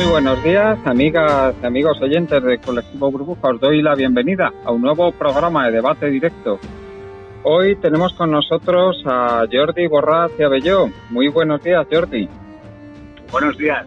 [0.00, 3.48] Muy buenos días, amigas y amigos oyentes del colectivo Burbuja.
[3.48, 6.58] Os doy la bienvenida a un nuevo programa de debate directo.
[7.42, 10.88] Hoy tenemos con nosotros a Jordi Borraz y Abelló.
[11.10, 12.26] Muy buenos días, Jordi.
[13.30, 13.86] Buenos días.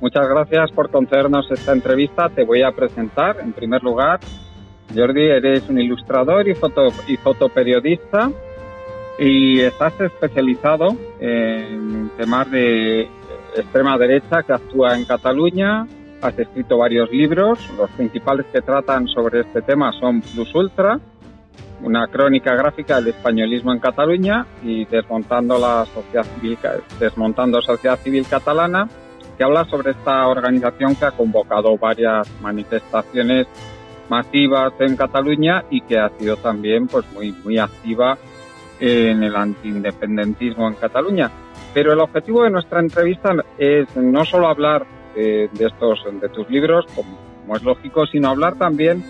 [0.00, 2.30] Muchas gracias por concedernos esta entrevista.
[2.30, 3.36] Te voy a presentar.
[3.40, 4.18] En primer lugar,
[4.96, 8.30] Jordi, eres un ilustrador y, foto, y fotoperiodista
[9.18, 13.10] y estás especializado en temas de
[13.56, 15.86] extrema derecha que actúa en Cataluña.
[16.22, 17.58] Has escrito varios libros.
[17.76, 21.00] Los principales que tratan sobre este tema son Plus Ultra,
[21.82, 26.26] una crónica gráfica del españolismo en Cataluña y desmontando la sociedad
[28.02, 28.88] civil, catalana,
[29.36, 33.46] que habla sobre esta organización que ha convocado varias manifestaciones
[34.10, 38.18] masivas en Cataluña y que ha sido también pues muy muy activa
[38.80, 41.30] en el antiindependentismo en Cataluña.
[41.72, 46.48] Pero el objetivo de nuestra entrevista es no solo hablar de, de estos de tus
[46.50, 49.02] libros, como, es lógico, sino hablar también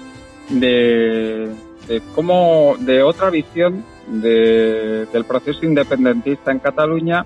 [0.48, 1.50] de,
[1.86, 7.25] de cómo de otra visión de, del proceso independentista en Cataluña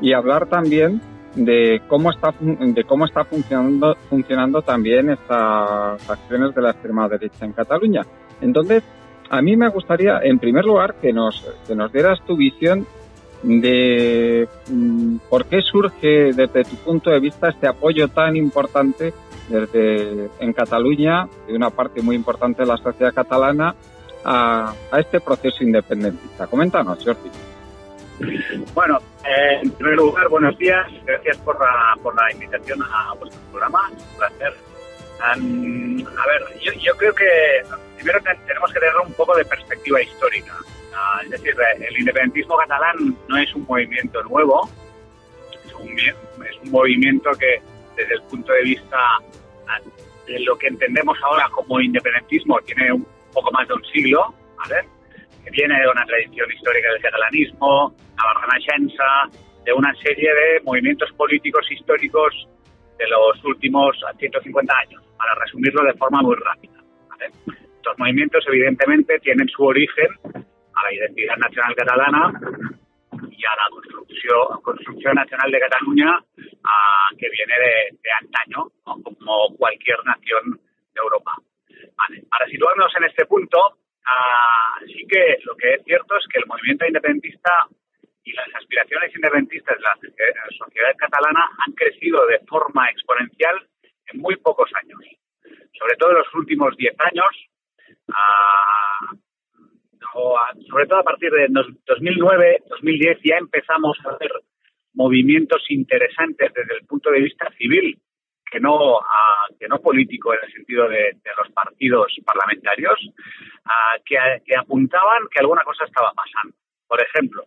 [0.00, 1.00] y hablar también
[1.34, 7.44] de cómo está de cómo está funcionando funcionando también estas acciones de la extrema derecha
[7.44, 8.02] en Cataluña.
[8.40, 8.82] Entonces,
[9.28, 12.86] a mí me gustaría, en primer lugar, que nos, que nos dieras tu visión
[13.42, 19.12] de mm, por qué surge desde tu punto de vista este apoyo tan importante
[19.48, 23.74] desde en Cataluña, de una parte muy importante de la sociedad catalana,
[24.24, 26.46] a, a este proceso independentista.
[26.46, 27.30] Coméntanos, Jordi.
[28.74, 30.86] Bueno, eh, en primer lugar, buenos días.
[31.04, 33.90] Gracias por la, por la invitación a vuestro programa.
[33.90, 34.54] Un placer.
[35.36, 37.24] Um, a ver, yo, yo, creo que
[37.96, 40.54] primero tenemos que tener un poco de perspectiva histórica.
[40.90, 44.68] Uh, es decir, el independentismo catalán no es un movimiento nuevo,
[45.64, 47.62] es un, es un movimiento que
[47.96, 48.98] desde el punto de vista
[50.26, 54.86] de lo que entendemos ahora como independentismo tiene un poco más de un siglo, ¿vale?
[55.44, 59.30] que viene de una tradición histórica del catalanismo, a la Renaixença,
[59.64, 62.48] de una serie de movimientos políticos históricos
[62.98, 66.82] de los últimos 150 años, para resumirlo de forma muy rápida.
[67.08, 67.30] ¿vale?
[67.76, 70.08] Estos movimientos, evidentemente, tienen su origen
[70.80, 72.40] a la identidad nacional catalana
[73.30, 76.24] y a la construcción, construcción nacional de Cataluña
[77.18, 79.02] que viene de, de antaño, ¿no?
[79.02, 80.60] como cualquier nación
[80.94, 81.32] de Europa.
[81.96, 82.22] Vale.
[82.30, 86.46] Para situarnos en este punto, uh, sí que lo que es cierto es que el
[86.46, 87.50] movimiento independentista
[88.24, 89.96] y las aspiraciones independentistas de la
[90.56, 93.66] sociedad catalana han crecido de forma exponencial
[94.12, 95.00] en muy pocos años.
[95.78, 97.30] Sobre todo en los últimos 10 años,
[98.08, 99.16] uh,
[100.68, 104.32] sobre todo a partir de 2009, 2010 ya empezamos a ver
[104.94, 107.96] movimientos interesantes desde el punto de vista civil,
[108.50, 112.98] que no, uh, que no político en el sentido de, los partidos parlamentarios,
[114.04, 116.56] que, apuntaban que alguna cosa estaba pasando.
[116.88, 117.44] Por ejemplo,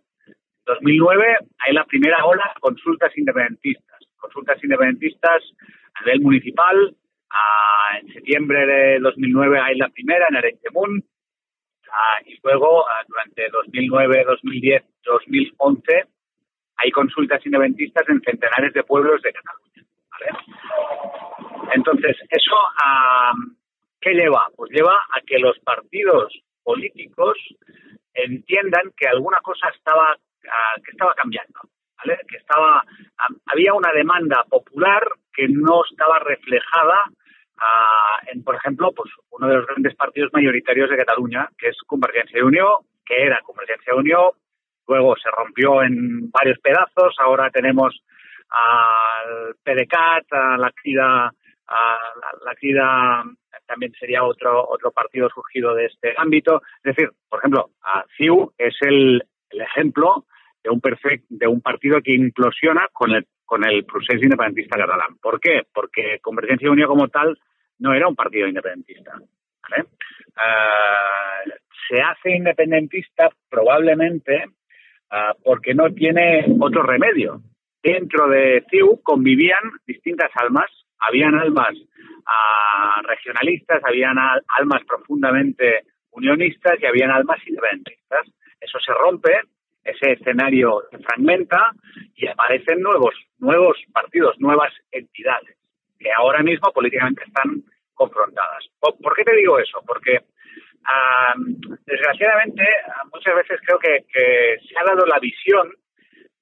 [0.64, 4.00] 2009 hay la primera ola consultas independentistas.
[4.16, 5.42] Consultas independentistas
[5.94, 6.96] a nivel municipal.
[7.30, 10.60] Uh, en septiembre de 2009 hay la primera en Arenys
[11.94, 16.04] Uh, y luego, uh, durante 2009, 2010, 2011,
[16.76, 19.84] hay consultas independentistas en centenares de pueblos de Cataluña.
[21.72, 22.56] Entonces, ¿eso
[24.00, 24.46] qué lleva?
[24.56, 26.32] Pues lleva a que los partidos
[26.62, 27.36] políticos
[28.14, 31.58] entiendan que alguna cosa estaba Uh, que estaba cambiando,
[31.96, 32.18] ¿vale?
[32.28, 32.84] Que estaba,
[33.46, 36.98] había una demanda popular que no estaba reflejada
[37.56, 41.76] uh, en, por ejemplo, pues uno de los grandes partidos mayoritarios de Cataluña, que es
[41.86, 44.34] Convergencia de Unió, que era Convergencia de Unió,
[44.86, 48.02] luego se rompió en varios pedazos, ahora tenemos
[48.50, 51.26] al PDeCAT, a la CIDA,
[51.66, 51.98] a
[52.44, 53.24] la CIDA
[53.66, 56.62] también sería otro otro partido surgido de este ámbito.
[56.82, 60.26] Es decir, por ejemplo, a CIU es el, ejemplo
[60.62, 65.16] de un, perfect, de un partido que implosiona con el, con el procés independentista catalán.
[65.22, 65.62] ¿Por qué?
[65.72, 67.38] Porque Convergencia y Unión como tal
[67.78, 69.12] no era un partido independentista.
[70.36, 71.50] Uh,
[71.88, 74.44] se hace independentista probablemente
[75.10, 77.40] uh, porque no tiene otro remedio.
[77.82, 80.70] Dentro de CIU convivían distintas almas
[81.06, 81.74] Habían almas
[82.26, 85.82] ah, regionalistas, habían al- almas profundamente
[86.12, 88.26] unionistas y habían almas independentistas.
[88.60, 89.32] Eso se rompe,
[89.82, 91.72] ese escenario se fragmenta
[92.14, 95.56] y aparecen nuevos, nuevos partidos, nuevas entidades
[96.04, 97.62] que ahora mismo políticamente están
[97.94, 98.64] confrontadas.
[98.78, 99.80] ¿Por, qué te digo eso?
[99.86, 100.20] Porque
[100.84, 101.34] ah,
[101.86, 102.62] desgraciadamente
[103.12, 105.70] muchas veces creo que, que se ha dado la visión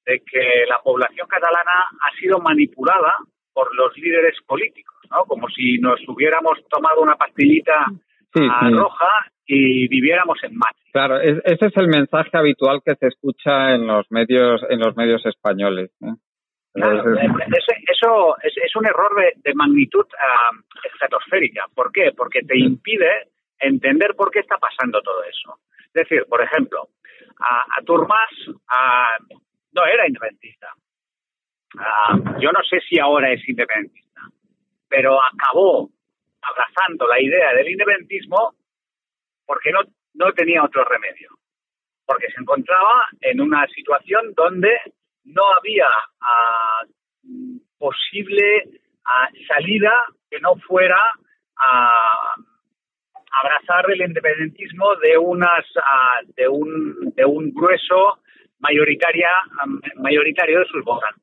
[0.04, 3.14] de que la población catalana ha sido manipulada
[3.52, 5.24] por los líderes políticos, ¿no?
[5.26, 7.86] Como si nos hubiéramos tomado una pastillita
[8.34, 8.70] Sí, sí.
[8.74, 9.10] roja
[9.44, 10.80] y viviéramos en Madrid.
[10.92, 14.96] Claro, es- ese es el mensaje habitual que se escucha en los medios en los
[14.96, 15.90] medios españoles.
[16.00, 16.14] ¿eh?
[16.72, 20.50] Claro, Es- ese- eso es, es un error de, de magnitud ah,
[20.84, 21.66] estratosférica.
[21.74, 22.12] ¿Por qué?
[22.16, 23.28] Porque te impide
[23.58, 25.60] entender por qué está pasando todo eso.
[25.86, 26.88] Es decir, por ejemplo,
[27.38, 28.28] a, a Turmas
[29.72, 30.74] no era independentista.
[32.38, 34.20] Yo no sé si ahora es independentista,
[34.88, 35.88] pero acabó
[36.42, 38.54] abrazando la idea del independentismo
[39.46, 39.80] porque no,
[40.14, 41.30] no tenía otro remedio.
[42.04, 44.72] Porque se encontraba en una situación donde
[45.24, 45.86] no había
[46.20, 46.84] ah,
[47.86, 48.46] posible
[49.04, 49.92] ah, salida
[50.30, 51.00] que no fuera
[51.58, 52.34] a
[53.40, 58.18] abrazar el independentismo de unas ah, de un de un grueso
[58.60, 59.30] mayoritaria
[59.96, 61.22] mayoritario de sus votantes.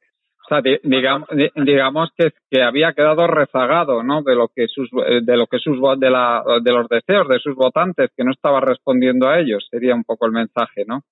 [0.84, 4.24] Digamos, di- digamos que, que había quedado rezagado, ¿no?
[4.24, 7.40] De lo que sus eh, de lo que sus de la de los deseos de
[7.40, 11.04] sus votantes que no estaba respondiendo a ellos sería un poco el mensaje, ¿no?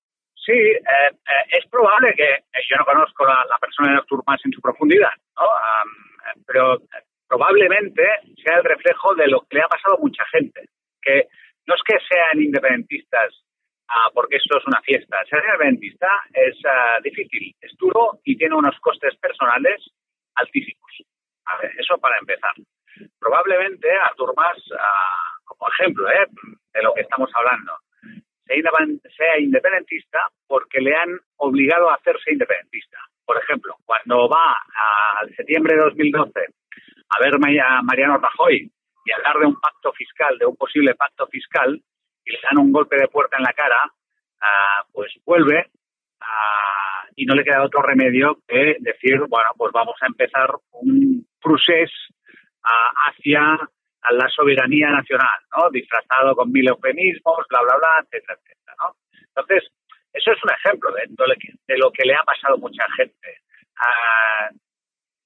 [0.47, 4.23] Sí, eh, eh, es probable que eh, yo no conozco la, la persona de Artur
[4.25, 5.43] Mas en su profundidad, ¿no?
[5.43, 8.01] Eh, pero eh, probablemente
[8.41, 10.69] sea el reflejo de lo que le ha pasado a mucha gente,
[11.01, 11.27] que
[11.65, 13.43] no es que sean independentistas
[13.89, 15.17] ah, porque esto es una fiesta.
[15.29, 19.83] Ser independentista es ah, difícil, es duro y tiene unos costes personales
[20.35, 20.91] altísimos.
[21.43, 22.53] A ver, eso para empezar.
[23.19, 27.73] Probablemente Artur Mas, ah, como ejemplo de lo que estamos hablando,
[28.47, 32.97] sea independ- sea independentista porque le han obligado a hacerse independentista.
[33.25, 34.55] Por ejemplo, cuando va
[35.19, 36.45] al septiembre de 2012
[37.09, 38.71] a ver a Mariano Rajoy
[39.05, 41.81] y hablar de un pacto fiscal, de un posible pacto fiscal,
[42.25, 43.79] y le dan un golpe de puerta en la cara,
[44.41, 45.69] ah, pues vuelve
[46.19, 51.25] ah, y no le queda otro remedio que decir, bueno, pues vamos a empezar un
[51.41, 51.89] procés
[52.63, 52.91] ah,
[54.07, 55.69] hacia la soberanía nacional, ¿no?
[55.71, 58.95] Disfrazado con mil eufemismos, bla, bla, bla, etcétera, etcétera, ¿no?
[59.35, 59.69] Entonces,
[60.13, 61.03] eso es un ejemplo de,
[61.67, 63.39] de lo que- le ha pasado a mucha gente.
[63.79, 64.49] Ah,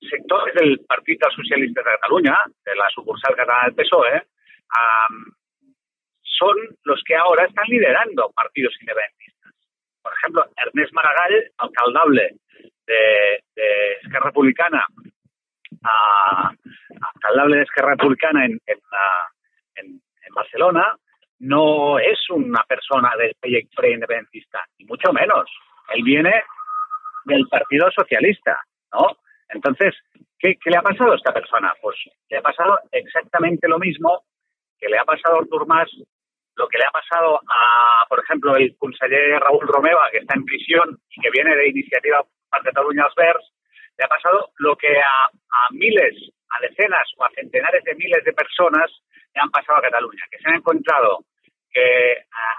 [0.10, 4.16] sectores del Partido Socialista de Cataluña, de la sucursal catalana del PSOE,
[4.70, 5.26] am,
[6.22, 9.54] son los que ahora están liderando partidos independentistas.
[10.02, 12.32] Por ejemplo, Ernest Maragall, alcaldable
[12.88, 14.86] de, de Esquerra Republicana,
[15.84, 16.52] a-
[17.16, 20.02] alcaldable de Esquerra Republicana en, en,
[20.34, 20.96] Barcelona,
[21.40, 25.50] no es una persona del proyecto independentista, ni mucho menos.
[25.94, 26.44] Él viene
[27.26, 28.58] del Partido Socialista,
[28.94, 29.08] ¿no?
[29.50, 29.94] Entonces,
[30.40, 31.74] ¿qué, qué le ha pasado a esta persona?
[31.82, 31.98] Pues
[32.30, 34.24] le ha pasado exactamente lo mismo
[34.80, 35.90] que le ha pasado a Artur Mas,
[36.56, 40.46] lo que le ha pasado a, por ejemplo, el conseller Raúl Romeva, que está en
[40.46, 43.54] prisión y que viene de Iniciativa als Verds,
[44.02, 45.30] le ha pasado lo que a,
[45.70, 46.16] miles,
[46.50, 48.90] a decenas o a centenares de miles de personas
[49.32, 51.20] le han pasado a Cataluña, que se han encontrado
[51.72, 52.18] que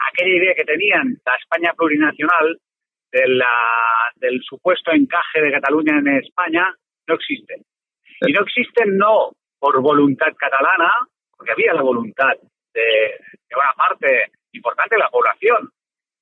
[0.08, 2.60] aquella idea que tenían la España plurinacional
[3.10, 6.72] del supuesto encaje de Cataluña en España
[7.08, 7.56] no existe.
[8.20, 10.92] Y no existen no por voluntad catalana,
[11.36, 12.34] porque había la voluntad
[12.72, 15.70] de, de una parte importante de la población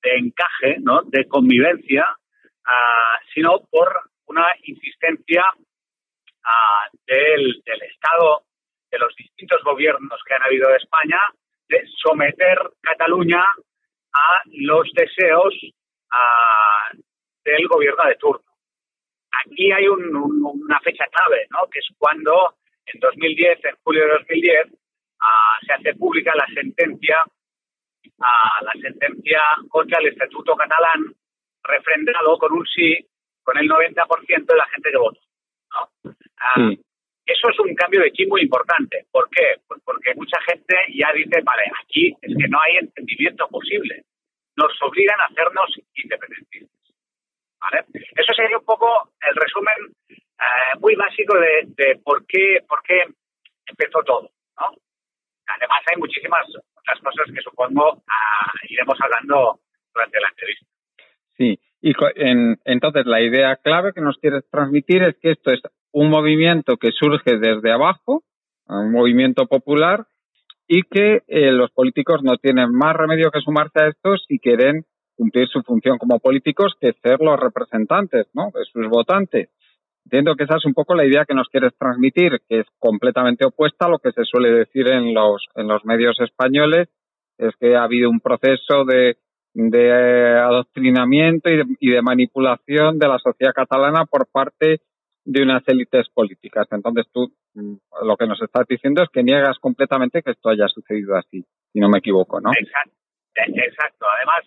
[0.03, 1.03] de encaje, ¿no?
[1.03, 2.07] de convivencia,
[2.67, 5.45] ah, sino por una insistencia
[6.45, 8.43] ah, del, Estado,
[8.91, 11.21] de los distintos gobiernos que han habido de España,
[11.69, 13.43] de someter Cataluña
[14.13, 15.55] a los deseos
[16.13, 16.91] ah,
[17.45, 18.45] del gobierno de turno.
[19.45, 21.69] Aquí hay un- un- una fecha clave, ¿no?
[21.71, 22.55] que es cuando
[22.87, 24.67] en 2010, en julio de 2010,
[25.21, 27.17] ah, se hace pública la sentencia,
[28.21, 31.15] ah, la sentencia contra el Estatuto catalán,
[31.63, 32.97] refrendado con un sí,
[33.51, 35.21] con el 90% de la gente que votó.
[35.75, 36.13] ¿no?
[36.39, 36.81] Ah, Sí.
[37.27, 39.07] Eso es un cambio de chip muy importante.
[39.13, 39.57] ¿Por qué?
[39.69, 44.03] Pues porque mucha gente ya dice, vale, aquí es que no hay entendimiento posible.
[44.57, 46.95] Nos obligan a hacernos independentistas.
[47.61, 47.85] ¿Vale?
[47.93, 49.75] Eso sería un poco el resumen
[50.11, 53.07] eh, muy básico de, de por qué por qué
[53.67, 54.31] empezó todo.
[54.59, 54.67] ¿no?
[55.47, 59.61] Además, hay muchísimas otras cosas que supongo ah, iremos hablando
[59.95, 60.67] durante la entrevista.
[61.37, 65.61] Sí, y en- entonces la idea clave que nos quieres transmitir es que esto es
[65.93, 68.23] un movimiento que surge desde abajo,
[68.67, 70.07] un movimiento popular,
[70.69, 74.85] y que eh, los políticos no tienen más remedio que sumarse a esto si quieren
[75.17, 78.53] cumplir su función como políticos, que ser los representantes ¿no?
[78.55, 79.51] de sus votantes.
[80.05, 83.45] Entiendo que esa es un poco la idea que nos quieres transmitir, que es completamente
[83.45, 86.89] opuesta a lo que se suele decir en los, en los medios españoles,
[87.37, 89.17] es que ha habido un proceso de,
[89.55, 94.81] de adoctrinamiento y de, y de manipulación de la sociedad catalana por parte
[95.25, 96.67] de unas élites políticas.
[96.71, 100.69] Entonces tú mm, lo que nos estás diciendo es que niegas completamente que esto haya
[100.69, 102.51] sucedido así, si no me equivoco, ¿no?
[102.59, 102.95] Exacto.
[103.37, 104.07] Eh, exacto.
[104.09, 104.43] Además,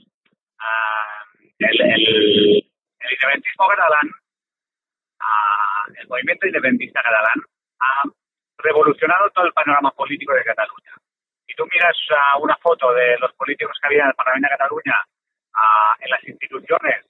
[0.60, 1.24] ah,
[1.60, 2.64] el, el,
[3.00, 4.10] el independentismo catalán,
[5.20, 7.44] ah, el movimiento independentista catalán,
[7.80, 8.04] ha
[8.58, 10.92] revolucionado todo el panorama político de Cataluña.
[11.54, 14.58] Si tú miras ah, una foto de los políticos que había en el Parlamento de
[14.58, 14.96] Cataluña,
[15.54, 17.06] ah, en las instituciones,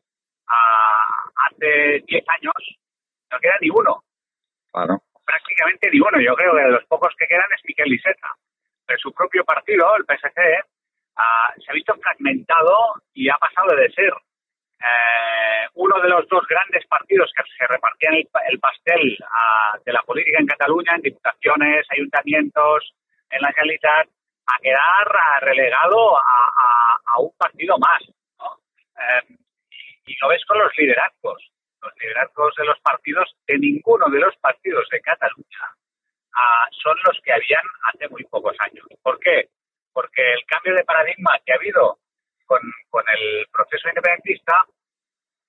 [0.49, 2.77] ah, hace 10 años,
[3.31, 4.03] no queda ni uno.
[4.73, 5.01] Claro.
[5.23, 6.19] Prácticamente ni uno.
[6.19, 8.35] Yo creo que de los pocos que quedan es Miquel Iceta.
[8.85, 10.37] De su propio partido, el PSC,
[11.15, 12.75] ah, se ha visto fragmentado
[13.13, 18.15] y ha pasado de ser eh, uno de los dos grandes partidos que se repartían
[18.15, 19.17] el, el pastel
[19.85, 22.93] de la política en Cataluña, en diputaciones, ayuntamientos,
[23.29, 24.09] en la Generalitat,
[24.47, 28.01] a quedar relegado a, un partido más.
[28.03, 29.35] Eh,
[30.05, 31.51] y, lo ves con los liderazgos.
[31.81, 35.75] Los liderazgos de los partidos, de ninguno de los partidos de Cataluña,
[36.35, 38.85] ah, son los que habían hace muy pocos años.
[39.01, 39.49] ¿Por qué?
[39.91, 41.99] Porque el cambio de paradigma que ha habido
[42.45, 44.53] con, con el proceso independentista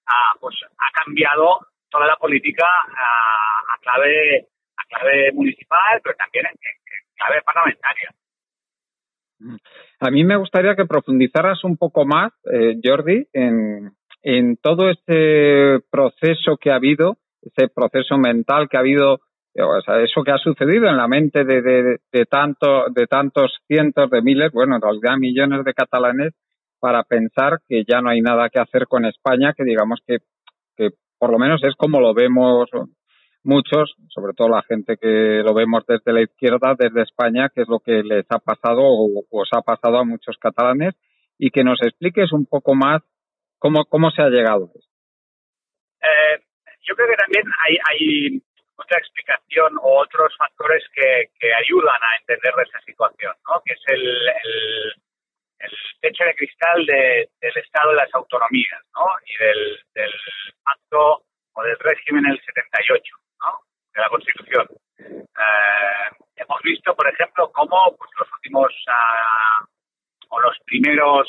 [0.06, 4.46] ah, pues ha cambiado toda la política ah, a clave
[4.76, 8.12] a clave municipal, pero también en- en clave parlamentaria.
[10.00, 13.92] A mí me gustaría que profundizaras un poco más, eh, Jordi, en,
[14.62, 19.20] todo ese proceso que ha habido, ese proceso mental que ha habido,
[19.54, 23.06] eh, o sea, eso que ha sucedido en la mente de, de, de, tanto, de
[23.06, 26.32] tantos cientos de miles, bueno, en realidad millones de catalanes,
[26.80, 30.18] para pensar que ya no hay nada que hacer con España, que digamos que,
[30.76, 32.68] que por lo menos es como lo vemos
[33.44, 37.68] muchos, sobre todo la gente que lo vemos desde la izquierda, desde España, que es
[37.68, 40.94] lo que les ha pasado o os ha pasado a muchos catalanes,
[41.38, 43.02] y que nos expliques un poco más
[43.58, 44.78] cómo, cómo se ha llegado a.
[46.06, 46.40] Eh,
[46.82, 48.42] yo creo que también hay, hay
[48.76, 53.62] otra explicación o otros factores que, que ayudan a entender esa situación, ¿no?
[53.64, 54.92] que es el, el,
[55.60, 59.06] el techo de cristal de, del Estado de las autonomías ¿no?
[59.26, 60.12] y del, del
[60.62, 61.24] pacto
[61.54, 63.58] o del régimen del 78, ¿no?
[63.94, 64.66] de la Constitución.
[64.98, 69.64] Eh, hemos visto, por ejemplo, cómo pues, los últimos ah,
[70.30, 71.28] o los primeros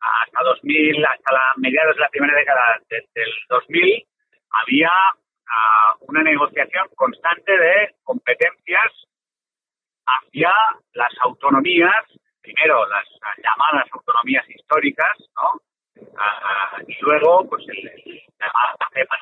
[0.00, 4.06] hasta 2000, hasta la mediados de la primera década de- del 2000,
[4.62, 4.90] había
[5.48, 8.92] ah, una negociación constante de competencias
[10.06, 10.52] hacia
[10.94, 12.04] las autonomías,
[12.40, 15.60] primero las ah, llamadas autonomías históricas, ¿no?
[16.18, 18.22] Ah, y luego, pues, el, el
[18.92, 19.20] cepas,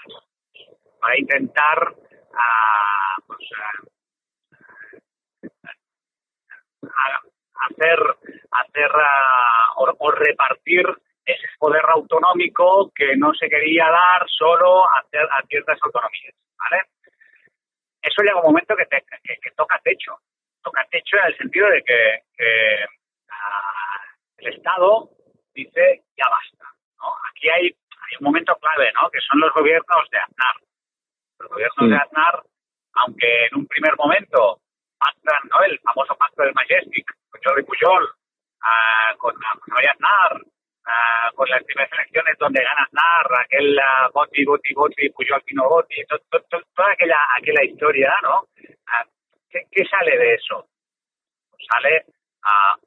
[1.01, 1.95] para intentar
[2.35, 3.39] ah, pues,
[6.83, 7.21] a-
[7.67, 7.99] hacer,
[8.53, 8.91] hacer
[9.77, 10.87] o, o repartir
[11.25, 16.85] ese poder autonómico que no se quería dar solo a, a ciertas autonomías, ¿vale?
[18.01, 20.17] Eso llega un momento que, te- que, que toca techo,
[20.63, 22.85] toca techo en el sentido de que, que,
[23.31, 24.03] ah,
[24.39, 25.11] el Estado
[25.53, 26.65] dice ya basta,
[26.99, 27.13] ¿no?
[27.31, 29.11] Aquí hay, hay un momento clave, ¿no?
[29.11, 30.55] Que son los gobiernos de Aznar.
[31.38, 32.42] Los gobiernos de Aznar,
[32.95, 34.61] aunque en un primer momento
[34.99, 35.62] pactan, ¿no?
[35.62, 38.09] El famoso pacto del Majestic con Jordi Pujol,
[38.62, 40.42] ah, con ah, José María Aznar,
[40.87, 45.68] ah, con las primeras elecciones donde gana Aznar, aquel ah, Boti, Boti, Boti, Pujol, Pino
[45.68, 48.47] Boti, to- to- to- toda aquella, aquella historia, ¿no?
[49.50, 50.66] ¿qué, qué sale de eso?
[51.50, 52.04] Pues sale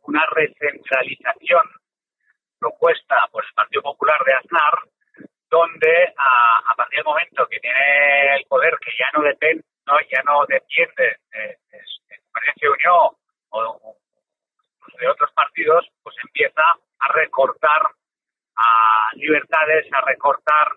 [0.03, 1.61] una recentralización
[2.59, 4.73] propuesta por el Partido Popular de Aznar,
[5.51, 10.23] donde a partir del momento que tiene el poder que ya no depende, no, ya
[10.23, 11.59] no depende de,
[12.55, 13.15] y Unión
[13.49, 13.97] o, o
[14.97, 16.61] de otros partidos, pues empieza
[16.99, 17.81] a recortar
[18.55, 20.67] a libertades, a recortar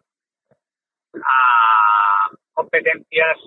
[1.22, 3.38] a competencias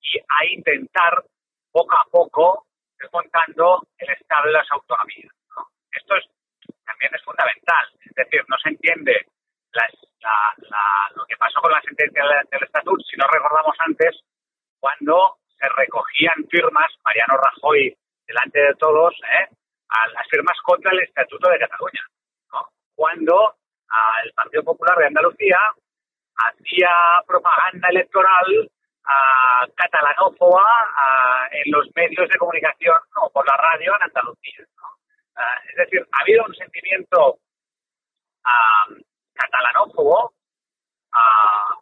[0.00, 1.24] y a intentar
[1.70, 2.66] poco a poco
[2.98, 5.32] desmontando el Estado de las autonomías.
[5.54, 5.68] ¿no?
[5.90, 6.24] Esto es,
[6.84, 9.26] también es fundamental, es decir, no se entiende
[9.72, 11.26] las, la, la, lo
[11.96, 14.20] sentencia del, del Estatut, si no recordamos antes,
[14.78, 19.48] cuando se recogían firmas, Mariano Rajoy delante de todos, ¿eh?
[19.88, 22.02] a las firmas contra el Estatuto de Cataluña,
[22.52, 22.68] ¿no?
[22.94, 23.54] cuando
[24.24, 25.58] el Partido Popular de Andalucía
[26.36, 26.90] hacía
[27.26, 28.70] propaganda electoral
[29.04, 30.62] ah, catalanófoba
[30.96, 34.66] ah, en los medios de comunicación o por la radio en Andalucía.
[34.76, 34.88] ¿no?
[35.36, 37.38] Ah, es decir, ha habido un sentimiento
[38.44, 38.86] ah,
[39.34, 40.34] catalanófobo
[41.12, 41.76] ah,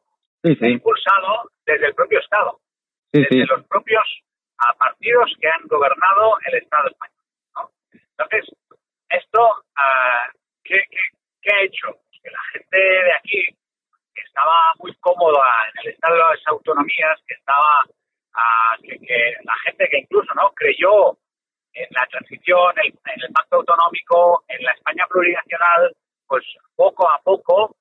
[0.45, 2.61] Sí, sí, impulsado desde el propio Estado,
[3.04, 3.45] sí, desde sí.
[3.47, 4.03] los propios
[4.79, 7.25] partidos que han gobernado el Estado español.
[7.55, 7.71] ¿no?
[7.93, 8.45] Entonces,
[9.09, 10.27] esto, ah,
[10.65, 10.99] ¿qué, qué,
[11.43, 11.87] qué ha hecho?
[11.93, 13.45] Pues que la gente de aquí,
[14.15, 17.83] que estaba muy cómoda en el Estado de las autonomías, que estaba,
[18.83, 21.17] que, que la gente que incluso no creyó
[21.75, 25.95] en la transición, en, en el pacto autonómico, en la España plurinacional,
[26.27, 26.45] pues
[26.75, 27.77] poco a poco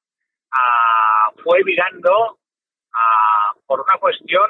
[0.51, 2.37] ah, fue virando
[2.93, 4.47] ah, por una cuestión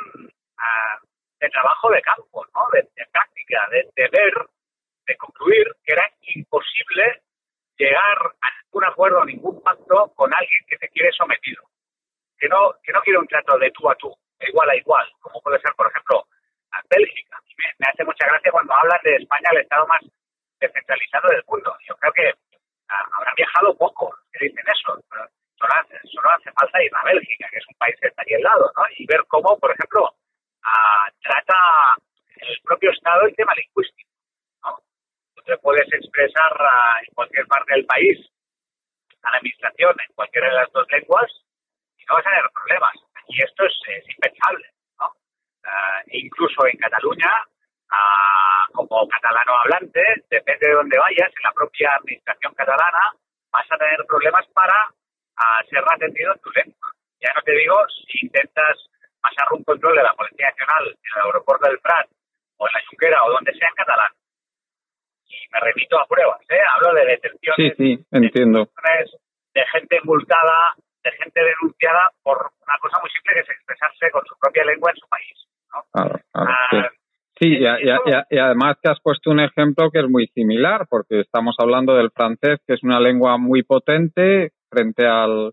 [1.40, 2.62] de trabajo de campo, ¿no?
[2.72, 4.34] de, de práctica, de, de ver,
[5.06, 7.22] de concluir que era imposible
[7.78, 11.64] llegar a ningún acuerdo, a ningún pacto con alguien que te quiere sometido,
[12.38, 15.08] que no, que no quiere un trato de tú a tú, de igual a igual,
[15.20, 16.26] como puede ser, por ejemplo,
[16.72, 17.38] a Bélgica.
[17.38, 20.02] A mí Me, me hace mucha gracia cuando hablan de España, el Estado más
[20.60, 21.76] descentralizado del mundo.
[21.88, 22.34] Yo creo que
[22.90, 25.28] ah, habrán viajado poco que dicen eso, pero
[25.58, 28.34] solo hace, solo hace falta ir a Bélgica, que es un país que está aquí
[28.36, 28.84] al lado, ¿no?
[28.98, 30.16] Y ver cómo, por ejemplo,
[30.64, 31.56] ah, trata
[32.38, 34.10] el propio Estado el tema lingüístico,
[34.64, 34.78] ¿no?
[35.36, 38.20] Tú te puedes expresar ah, en cualquier parte del país
[39.24, 41.32] a la administración en cualquiera de las dos lenguas
[41.98, 42.94] y no vas a tener problemas.
[43.30, 44.68] Y esto es, es impensable,
[45.00, 45.08] ¿no?
[45.66, 47.32] Ah, incluso en Cataluña,
[47.90, 53.14] ah, como catalano hablante, depende de dónde vayas, en la propia administración catalana,
[53.52, 54.76] vas a tener problemas para
[55.38, 56.90] ah, ser atendido en tu lengua.
[57.22, 57.78] Ya no te digo
[58.12, 58.78] si intentas
[59.24, 62.08] pasar un control de la Policía Nacional en el aeropuerto del Prat
[62.58, 64.12] o en la Junquera o donde sea en catalán.
[65.26, 66.60] Y me remito a pruebas, ¿eh?
[66.76, 68.68] Hablo de detenciones sí, entiendo.
[68.68, 69.16] detenciones
[69.56, 74.26] de gente multada, de gente denunciada por una cosa muy simple que es expresarse con
[74.26, 75.38] su propia lengua en su país.
[75.74, 75.82] ¿no?
[75.92, 76.78] Claro, claro, Ah, sí.
[77.40, 77.90] Sí, y, y
[78.30, 82.12] y además que has puesto un ejemplo que es muy similar, porque estamos hablando del
[82.12, 85.52] francés, que es una lengua muy potente frente al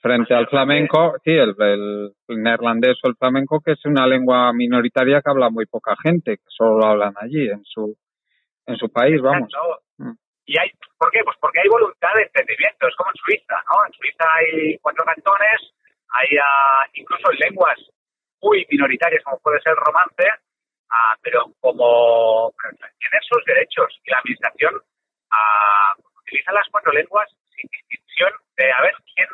[0.00, 5.22] frente al flamenco, sí, el, el- neerlandés o el flamenco, que es una lengua minoritaria
[5.22, 7.96] que habla muy poca gente, que solo lo hablan allí, en su
[8.66, 9.48] en su país, vamos.
[9.48, 9.82] Exacto.
[9.96, 10.12] Mm.
[10.44, 11.20] Y hay, ¿Por qué?
[11.24, 12.86] Pues porque hay voluntad de entendimiento.
[12.86, 13.86] Es como en Suiza, ¿no?
[13.86, 15.72] En Suiza hay cuatro cantones,
[16.12, 17.78] hay ah, incluso lenguas
[18.42, 20.24] muy minoritarias, como puede ser el romance,
[20.90, 22.52] ah, pero como
[22.98, 23.88] tienen sus derechos.
[24.04, 24.74] Y la administración
[25.32, 29.28] ah, utiliza las cuatro lenguas sin distinción de a ver quién,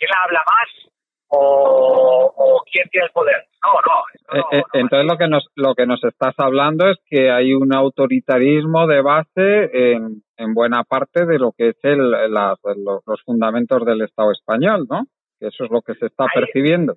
[0.00, 0.92] quién la habla más
[1.28, 3.46] o, o quién tiene el poder.
[3.62, 4.02] No, no.
[4.12, 6.96] esto Eh, no- eh, no- entonces lo que nos lo que nos estás hablando es
[7.08, 12.10] que hay un autoritarismo de base en, en buena parte de lo que es el,
[12.10, 15.04] los fundamentos del Estado español, ¿no?
[15.38, 16.94] Que eso es lo que se está Hay- percibiendo.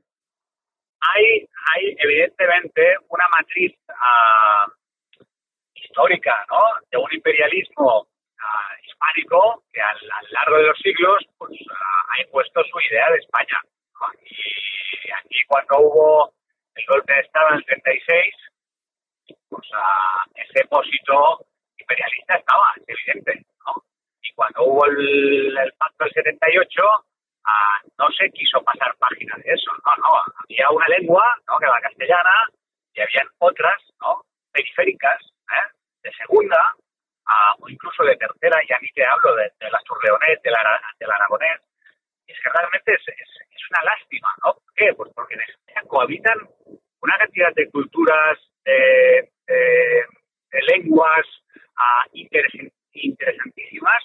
[1.13, 1.25] hay,
[1.75, 4.65] hay evidentemente una matriz ah,
[5.75, 6.57] histórica, ¿no?
[6.91, 8.07] De un imperialismo
[8.39, 13.17] ah, hispánico que a lo largo de los siglos pues, ha impuesto su idea de
[13.17, 13.59] España.
[13.93, 14.07] ¿no?
[14.23, 16.33] Y aquí cuando hubo
[16.75, 18.35] el golpe de Estado en el 36,
[19.49, 21.45] pues ah, ese depósito
[21.77, 23.83] imperialista estaba, es evidente, ¿no?
[24.21, 26.81] Y cuando hubo el, el pacto del 78,
[27.45, 31.59] ah, no se quiso pasar página de eso, no, no, había una lengua, ¿no?
[31.59, 32.33] Que era la castellana,
[32.93, 34.21] y habían otras, ¿no?
[34.51, 35.71] Periféricas, ¿eh?
[36.01, 36.72] De segunda,
[37.93, 41.61] incluso de tercera, ya ni te hablo de, de la turleonés, del, ara- del aragonés,
[42.27, 44.53] y es que realmente es, es, es una lástima, ¿no?
[44.53, 44.93] ¿Por qué?
[44.93, 46.37] Pues porque en España cohabitan
[47.01, 49.29] una cantidad de culturas, de,
[50.67, 51.25] lenguas
[51.75, 54.03] ah, interes- interesantísimas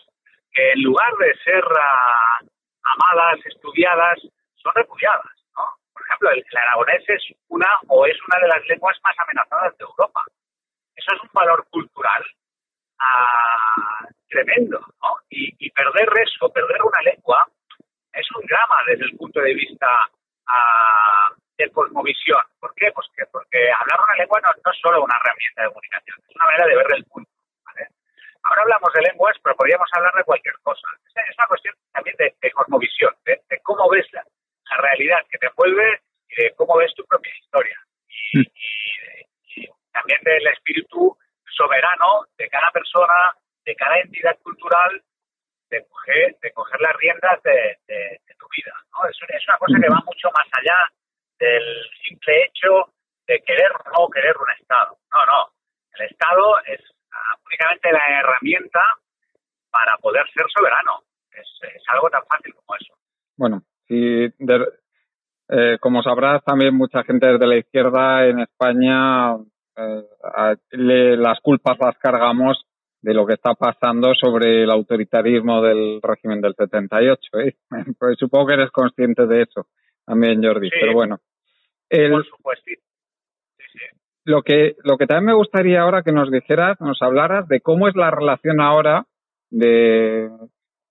[0.53, 2.40] que en lugar de ser ah,
[2.83, 4.18] amadas, estudiadas,
[4.57, 5.64] son repudiadas, ¿no?
[5.92, 9.77] Por ejemplo, el, el aragonés es una o es una de las lenguas más amenazadas
[9.79, 10.22] de Europa.
[10.96, 12.24] Eso es un valor cultural
[13.01, 15.11] ah, tremendo, ¿no?
[15.31, 17.47] Y, y perder eso, perder una lengua,
[18.13, 19.87] es un drama desde el punto de vista
[20.47, 22.41] ah, de cosmovisión.
[22.61, 22.91] ¿Por qué?
[22.93, 26.37] Pues que, porque hablar una lengua no, no es solo una herramienta de comunicación, es
[26.37, 27.31] una manera de ver el mundo.
[27.65, 27.89] ¿vale?
[28.45, 30.87] Ahora hablamos de lenguas, pero podríamos hablar de cualquier cosa.
[31.07, 34.25] Es, es una cuestión también de, de cosmovisión, de, de cómo ves la,
[34.71, 37.79] la realidad que te envuelve y de cómo ves tu propia historia.
[38.33, 41.17] Y, y- y también del espíritu
[41.57, 43.33] soberano de cada persona,
[43.65, 45.03] de cada entidad cultural,
[45.71, 48.73] de coger, de coger las riendas de, de- de tu vida.
[48.93, 49.09] ¿no?
[49.09, 50.77] Es, es una cosa que va mucho más allá
[51.39, 51.63] del
[52.07, 52.93] simple hecho
[53.27, 54.97] de querer o no querer un Estado.
[55.13, 55.51] No, no.
[55.93, 56.81] El Estado es
[57.13, 58.81] ah, únicamente la herramienta
[59.71, 61.03] para poder ser soberano.
[61.31, 62.95] Es, es algo tan fácil como eso.
[63.37, 64.73] Bueno, si de-
[65.51, 69.35] eh, como sabrás, también mucha gente desde la izquierda en España
[69.79, 72.64] eh, a- le- las culpas las cargamos
[73.01, 77.38] de lo que está pasando sobre el autoritarismo del régimen del 78.
[77.41, 77.57] ¿eh?
[77.99, 79.67] Pues supongo que eres consciente de eso
[80.05, 80.69] también, Jordi.
[80.69, 80.77] Sí.
[80.81, 81.19] Pero bueno,
[81.91, 82.64] el- Por supuesto.
[82.67, 83.79] Sí, sí.
[84.25, 87.88] lo que lo que también me gustaría ahora que nos dijeras, nos hablaras de cómo
[87.88, 89.07] es la relación ahora
[89.51, 90.29] de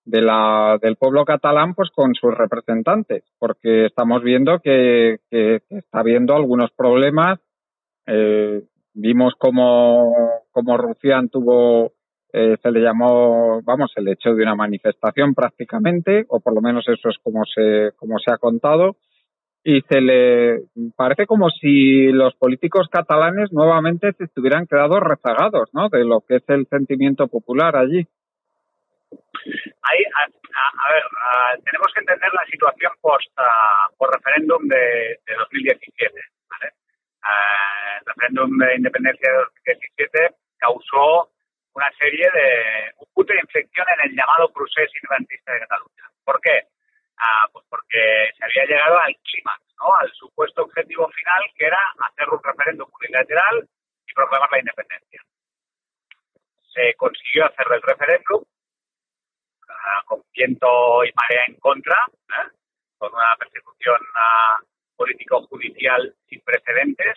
[0.04, 5.78] de la del pueblo catalán pues con sus representantes, porque estamos viendo que, que- que
[5.78, 7.38] está habiendo algunos problemas.
[8.06, 8.62] Eh,
[9.00, 10.12] vimos como
[10.50, 11.92] como Rufián tuvo
[12.32, 16.86] eh, se le llamó, vamos, el hecho de una manifestación prácticamente, o por lo menos
[16.88, 18.96] eso es como se como se ha contado
[19.64, 20.62] y se le
[20.96, 25.88] parece como si los políticos catalanes nuevamente se estuvieran quedado rezagados, ¿no?
[25.88, 28.06] De lo que es el sentimiento popular allí.
[29.82, 34.76] Ahí, a, a- ver, a- tenemos que entender la situación post, ah, post referéndum de,
[35.26, 36.12] de 2017.
[37.28, 41.30] El referéndum de independencia de 2017 causó
[41.74, 46.04] una serie de un punto de inflexión en el llamado procés independentista de Cataluña.
[46.24, 46.62] ¿Por qué?
[47.18, 49.94] Ah, pues porque se había llegado al clímax, ¿no?
[49.96, 53.68] al supuesto objetivo final que era hacer un referéndum unilateral
[54.06, 55.22] y proclamar la independencia.
[56.74, 58.44] Se consiguió hacer el referéndum,
[59.68, 62.48] ah, con viento y marea en contra, ¿eh?
[62.98, 64.58] con una persecución ah,
[64.98, 67.16] político-judicial sin precedentes,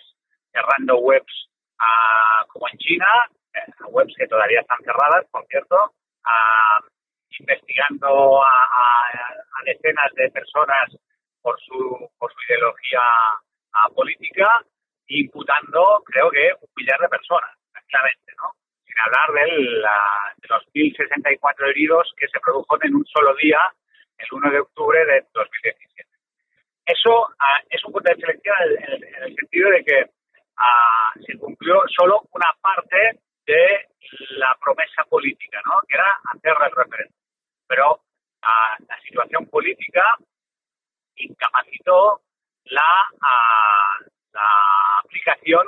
[0.52, 3.06] cerrando webs ah, como en China,
[3.54, 5.76] eh, webs que todavía están cerradas, por cierto,
[6.24, 6.80] ah,
[7.38, 10.96] investigando a, a- a decenas de personas
[11.42, 13.00] por su, por su ideología
[13.74, 14.48] ah, política,
[15.08, 18.52] imputando, creo que, un millar de personas, tranquilamente, ¿no?
[18.86, 23.60] Sin hablar del, ah, de los 1.064 heridos que se produjeron en un solo día,
[24.18, 26.08] el 1 de octubre de 2017.
[26.84, 30.10] Eso ah, es un punto de selección en, el- en el sentido de que
[30.56, 33.88] ah, se cumplió solo una parte de
[34.36, 35.80] la promesa política, ¿no?
[35.88, 37.16] Que era hacer el referéndum.
[37.68, 38.00] Pero
[38.42, 40.04] ah, la situación política
[41.16, 42.20] incapacitó
[42.64, 43.98] la, ah,
[44.32, 45.66] la aplicación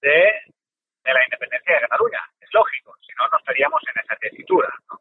[0.00, 0.42] de,
[1.04, 2.20] de la independencia de Cataluña.
[2.40, 4.68] Es lógico, si no, no estaríamos en esa tesitura.
[4.90, 5.00] ¿no?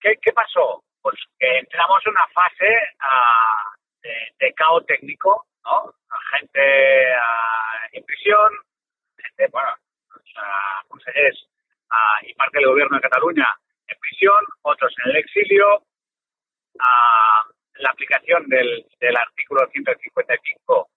[0.00, 0.84] ¿Qué, pasó?
[1.00, 3.72] Pues que entramos en una fase ah,
[4.38, 5.94] de, caos técnico, ¿no?
[6.30, 7.12] Gente
[7.92, 8.52] en prisión,
[9.16, 9.70] gente, bueno,
[10.36, 11.48] ah, consejeros
[12.22, 13.48] y parte del gobierno de Cataluña
[13.86, 15.82] en prisión, otros en el exilio,
[17.76, 18.86] la aplicación del,
[19.16, 20.88] artículo 155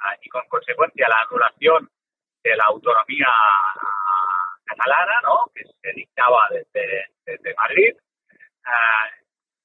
[0.00, 1.90] ah, y con consecuencia la anulación
[2.42, 3.28] de la autonomía
[4.64, 5.50] catalana, ¿no?
[5.54, 7.96] que se dictaba desde, desde Madrid.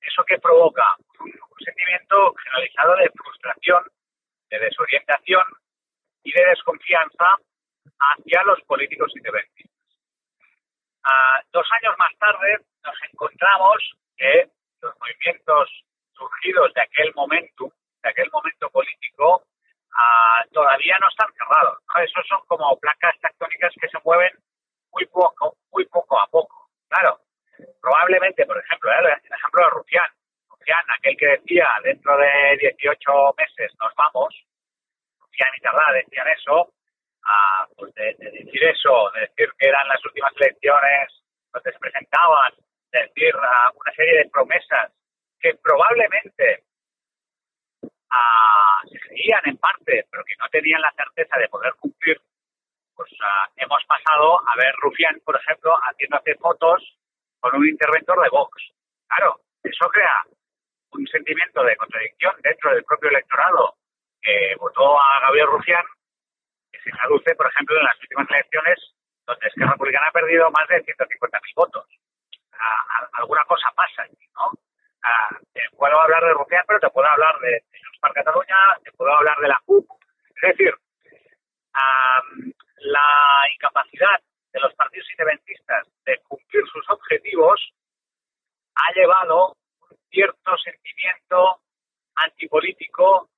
[0.01, 0.95] ¿Eso que provoca?
[1.69, 3.83] Sentimiento generalizado de frustración,
[4.49, 5.43] de desorientación
[6.23, 7.37] y de desconfianza
[7.99, 9.77] hacia los políticos independentistas.
[11.03, 13.77] Ah, dos años más tarde nos encontramos
[14.17, 14.49] que
[14.81, 19.45] los movimientos surgidos de aquel momento, de aquel momento político,
[19.93, 21.77] ah, todavía no están cerrados.
[21.87, 22.01] ¿no?
[22.01, 24.31] Esos son como placas tectónicas que se mueven
[24.91, 26.67] muy poco, muy poco a poco.
[26.87, 27.19] Claro,
[27.79, 29.21] probablemente, por ejemplo, ¿eh?
[29.23, 30.09] el ejemplo de Rufián.
[30.59, 34.35] Rufián, aquel que decía dentro de 18 meses nos vamos,
[35.19, 36.73] Rufián y Tardá decían eso,
[37.77, 42.53] pues de, de decir eso, de decir que eran las últimas elecciones donde se presentaban,
[42.91, 44.91] de decir una serie de promesas
[45.39, 46.63] que probablemente
[48.89, 52.19] se creían en parte, pero que no tenían la certeza de poder cumplir,
[52.95, 53.11] pues
[53.55, 56.97] hemos pasado a ver Rufián, por ejemplo, haciéndose fotos
[57.39, 58.73] con un interventor de Vox.
[59.07, 60.23] Claro, eso crea
[60.91, 63.75] un sentimiento de contradicción dentro del propio electorado
[64.21, 65.85] que votó a Gabriel Rufián,
[66.71, 70.67] que se traduce, por ejemplo, en las últimas elecciones, donde Esquerra Republicana ha perdido más
[70.67, 71.85] de 150.000 votos.
[72.53, 74.51] Ah, a- alguna cosa pasa aquí, ¿no?
[75.03, 78.55] Ah, te puedo hablar de Rufián, pero te puedo hablar de, de Junts per Catalunya,
[78.83, 79.87] te puedo hablar de la CUP.
[80.41, 80.73] Es decir,
[82.81, 84.19] la incapacidad
[84.51, 87.73] de los partidos independentistas de cumplir sus objetivos
[88.75, 89.55] ha llevado
[90.09, 91.61] cierto sentimiento
[92.15, 93.29] antipolítico,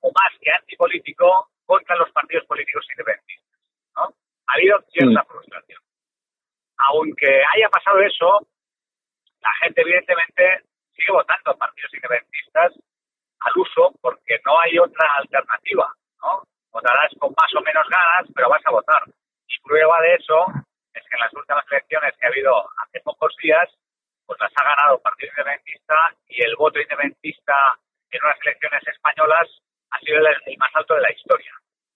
[0.00, 3.60] o más que antipolítico, contra los partidos políticos independentistas.
[3.96, 4.02] ¿no?
[4.46, 5.28] Ha habido cierta Sí.
[5.28, 5.80] frustración.
[6.88, 8.46] Aunque haya pasado eso,
[9.40, 10.62] la gente evidentemente
[10.94, 12.72] sigue votando a partidos independentistas
[13.40, 16.42] al uso porque no hay otra alternativa, ¿no?
[16.72, 19.02] Votarás con más o menos ganas, pero vas a votar.
[19.48, 20.46] Y prueba de eso
[20.94, 23.68] es que en las últimas elecciones que ha habido hace pocos días,
[24.26, 25.94] pues las ha ganado el Partido Independentista
[26.28, 27.54] y el voto independentista
[28.10, 29.48] en unas elecciones españolas
[29.90, 31.52] ha sido el, el más alto de la historia.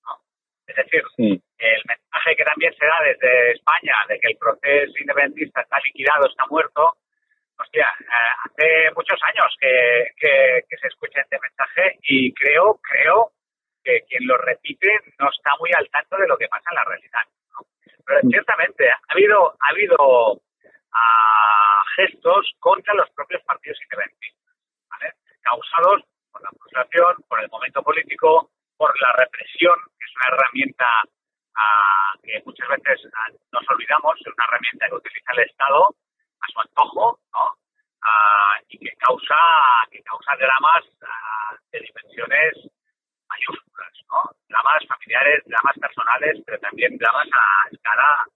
[0.06, 0.18] ¿no?
[0.66, 1.42] Es decir, Sí.
[1.58, 6.26] el mensaje que también se da desde España de que el proceso independentista está liquidado,
[6.28, 6.96] está muerto,
[7.58, 13.32] hostia, eh, hace muchos años que, que, que se escucha este mensaje y creo, creo
[13.84, 14.88] que quien lo repite
[15.18, 17.22] no está muy al tanto de lo que pasa en la realidad.
[17.52, 17.66] ¿no?
[18.06, 20.40] Pero ciertamente ha habido, ha habido
[20.92, 24.54] ah, gestos contra los propios partidos independentistas,
[24.88, 25.14] ¿vale?
[25.42, 30.86] causados por la frustración, por el momento político, por la represión, que es una herramienta
[31.56, 35.94] ah, que muchas veces ah, nos olvidamos, es una herramienta que utiliza el Estado
[36.40, 37.56] a su antojo, ¿no?
[38.02, 39.36] Ah, y que causa,
[39.90, 40.84] que causa dramas
[41.70, 42.70] de dimensiones
[43.28, 44.30] mayúsculas, ¿no?
[44.48, 48.26] Dramas familiares, dramas personales, pero también dramas a escala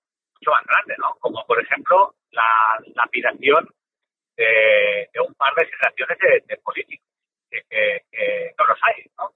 [0.45, 1.15] mucho más grande, ¿no?
[1.21, 3.69] Como por ejemplo la lapidación
[4.37, 7.07] de, de un par de generaciones de, de políticos,
[7.51, 9.31] que, que, que no los hay, ¿no?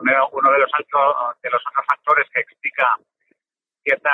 [0.00, 2.94] Uno, uno de los altos, de los otros factores que explica
[3.82, 4.10] cierta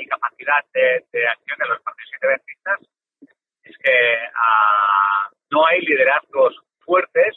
[0.00, 2.80] incapacidad de, de acción de los partidos independentistas
[3.64, 7.36] es que ah, no hay liderazgos fuertes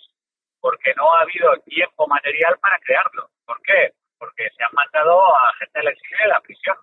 [0.60, 3.30] porque no ha habido tiempo material para crearlo.
[3.46, 3.94] ¿Por qué?
[4.18, 6.78] Porque se han mandado a gente al exilio y a la prisión.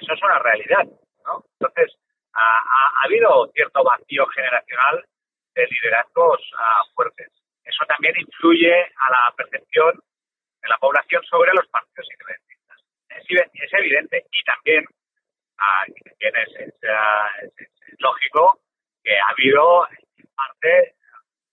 [0.00, 0.84] Eso es una realidad,
[1.26, 1.44] ¿no?
[1.60, 1.96] Entonces,
[2.32, 5.04] ha, ha- ha habido cierto vacío generacional
[5.54, 7.28] de liderazgos ah, fuertes.
[7.64, 10.00] Eso también influye a la percepción
[10.62, 12.80] de la población sobre los partidos independentistas.
[13.08, 14.24] Es, es evidente.
[14.32, 14.84] Y también,
[15.58, 18.60] ah, y también es, es, ah, es- lógico
[19.02, 20.94] que ha habido, en parte,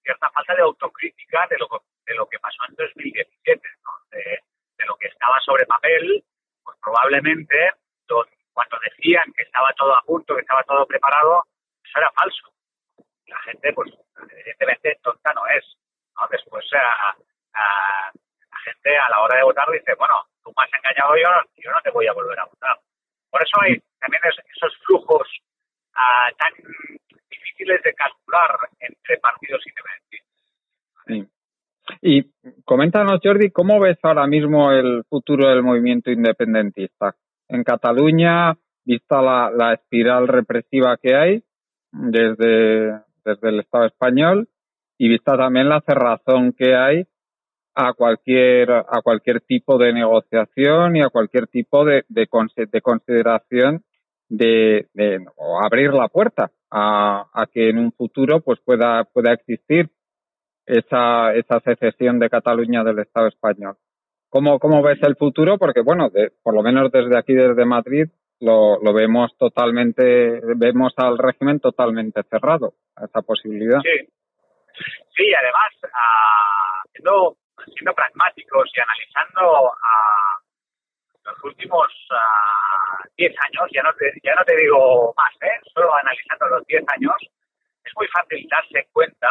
[0.04, 1.68] cierta falta de autocrítica de lo,
[2.06, 3.92] de lo que pasó en 2017, ¿no?
[4.12, 4.40] de,
[4.78, 6.24] de lo que estaba sobre papel,
[6.64, 7.72] pues probablemente
[8.08, 11.44] don- cuando decían que estaba todo a punto, que estaba todo preparado,
[11.86, 12.50] eso era falso.
[13.28, 13.94] La gente, pues,
[14.34, 15.64] evidentemente tonta no es.
[16.18, 16.26] ¿no?
[16.32, 17.14] Después, ah,
[17.54, 18.10] ah,
[18.50, 21.30] la gente a la hora de votar dice, bueno, tú me has engañado, yo
[21.62, 22.80] yo no te voy a volver a votar.
[23.30, 25.28] Por eso hay también es- esos flujos
[25.94, 26.54] ah, tan
[27.30, 30.42] difíciles de calcular entre partidos independentistas.
[31.06, 31.30] Sí.
[32.02, 37.14] Y coméntanos, Jordi, ¿cómo ves ahora mismo el futuro del movimiento independentista?
[37.50, 41.44] En Cataluña, vista la, la espiral represiva que hay
[41.92, 44.50] desde, desde el Estado español
[44.98, 47.06] y vista también la cerrazón que hay
[47.76, 52.28] a cualquier, a cualquier tipo de negociación y a cualquier tipo de, de,
[52.72, 53.84] de consideración
[54.30, 55.26] de, de
[55.64, 59.90] abrir la puerta a, a que en un futuro pues pueda, pueda existir
[60.66, 63.78] esa, esa secesión de Cataluña del Estado español.
[64.30, 65.58] ¿Cómo, cómo ves el futuro?
[65.58, 68.06] Porque, bueno, de- por lo menos desde aquí, desde Madrid,
[68.40, 73.80] lo, lo vemos totalmente, vemos al régimen totalmente cerrado a esa posibilidad.
[73.82, 74.08] Sí,
[75.16, 77.38] sí además, ah, siendo,
[77.76, 80.38] siendo pragmáticos y analizando ah,
[81.26, 85.60] los últimos ah, 10 años, ya no, te, ya no te digo más, ¿eh?
[85.74, 87.16] solo analizando los 10 años,
[87.84, 89.28] es muy fácil darse cuenta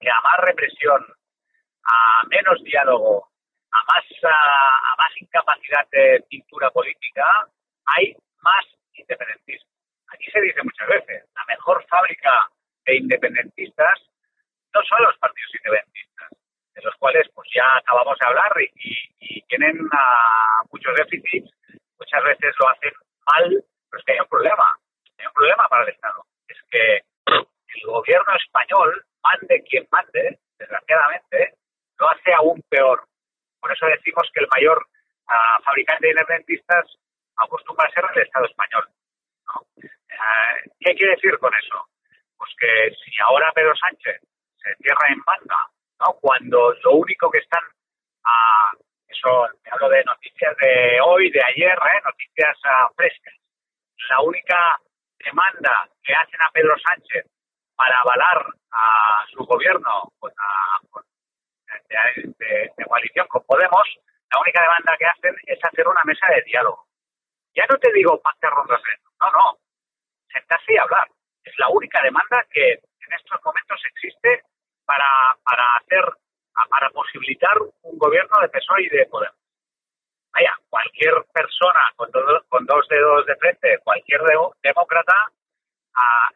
[0.00, 1.04] que a más represión,
[1.84, 3.28] a menos diálogo,
[3.72, 7.24] a más, ah, a más incapacidad de cintura política,
[7.96, 9.70] hay más independentismo.
[10.08, 12.48] Aquí se dice muchas veces, la mejor fábrica
[12.84, 14.00] de independentistas
[14.74, 16.30] no son los partidos independentistas,
[16.74, 21.50] de los cuales pues ya acabamos de hablar y, y- tienen ah, muchos déficits,
[21.98, 22.92] muchas veces lo hacen
[23.26, 24.64] mal, pero es que hay un problema,
[25.18, 26.24] hay un problema para el Estado.
[26.48, 31.54] Es que el gobierno español, mande quien mande, desgraciadamente,
[31.98, 33.04] lo hace aún peor.
[33.62, 34.84] Por eso decimos que el mayor
[35.28, 36.84] ah, fabricante de independentistas
[37.36, 38.88] acostumbra a ser el Estado español.
[39.46, 39.66] ¿no?
[39.82, 41.86] Eh, ¿Qué quiere decir con eso?
[42.36, 44.20] Pues que si ahora Pedro Sánchez
[44.58, 45.56] se cierra en banda,
[46.00, 46.12] ¿no?
[46.20, 47.62] cuando lo único que están,
[48.24, 48.72] ah,
[49.06, 52.00] eso, me hablo de noticias de hoy, de ayer, ¿eh?
[52.04, 53.34] noticias ah, frescas,
[54.10, 54.76] la única
[55.18, 57.26] demanda que hacen a Pedro Sánchez
[57.76, 61.04] para avalar a su gobierno con, a- con-
[62.16, 63.86] de, de- de coalición con Podemos,
[64.32, 66.86] la única demanda que hacen es hacer una mesa de diálogo.
[67.54, 68.80] Ya no te digo pactar rondas
[69.20, 69.58] no, no,
[70.32, 71.06] sentarse y hablar.
[71.44, 74.42] Es la única demanda que en estos momentos existe
[74.86, 75.06] para,
[75.44, 76.04] para hacer,
[76.54, 79.36] a- para posibilitar un gobierno de PSOE y de Podemos.
[80.32, 85.14] Vaya, cualquier persona con, do- con dos dedos de frente, cualquier de- demócrata,
[85.94, 86.28] ah,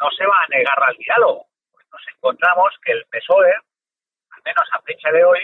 [0.00, 1.46] no se va a negar al diálogo.
[1.72, 3.52] Pues nos encontramos que el PSOE,
[4.44, 5.40] menos a fecha de hoy,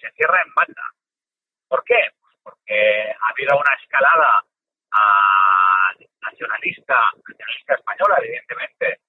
[0.00, 0.82] se cierra en banda.
[1.68, 2.10] ¿Por qué?
[2.20, 4.44] Pues porque ha habido una escalada
[6.22, 6.94] nacionalista,
[7.28, 9.00] nacionalista española, evidentemente,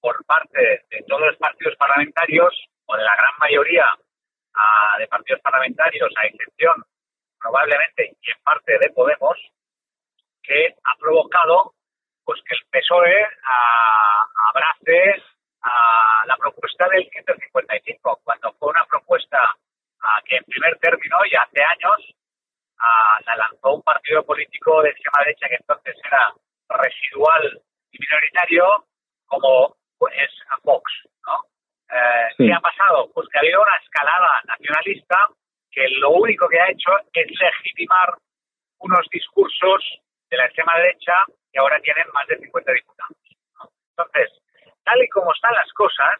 [0.00, 2.54] por parte de todos los partidos parlamentarios
[2.86, 3.34] o de la gran
[5.40, 6.84] parlamentarios, a excepción
[7.40, 9.36] probablemente y en parte de Podemos,
[10.42, 11.74] que ha provocado
[12.24, 15.22] pues que el PSOE ah, abrace
[15.62, 19.38] a la propuesta del 155, cuando fue una propuesta
[20.00, 22.14] ah, que en primer término y hace años
[22.78, 26.34] ah, la lanzó un partido político de extrema derecha que entonces era
[26.68, 28.86] residual y minoritario
[29.26, 29.76] como
[30.10, 30.30] es
[30.64, 30.84] Vox,
[31.26, 31.44] ¿no?
[31.90, 32.46] Eh, Sí.
[32.46, 33.10] ¿Qué ha pasado?
[33.14, 35.28] Pues que ha habido una escalada nacionalista
[35.70, 38.14] que lo único que ha hecho es legitimar
[38.78, 41.12] unos discursos de la extrema derecha
[41.52, 43.16] que ahora tienen más de 50 diputados.
[43.58, 43.70] ¿no?
[43.90, 44.41] Entonces,
[44.84, 46.16] tal y como están las cosas,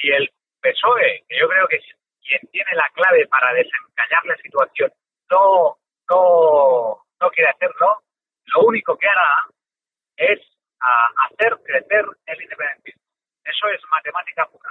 [0.00, 1.84] si el PSOE, que yo creo que es
[2.26, 4.92] quien tiene la clave para desencallar la situación,
[5.30, 5.76] no,
[6.10, 8.02] no, no quiere hacerlo,
[8.54, 9.28] lo único que hará
[10.16, 10.40] es
[10.80, 13.02] ah, hacer crecer el independentismo.
[13.44, 14.70] Eso es matemática pura.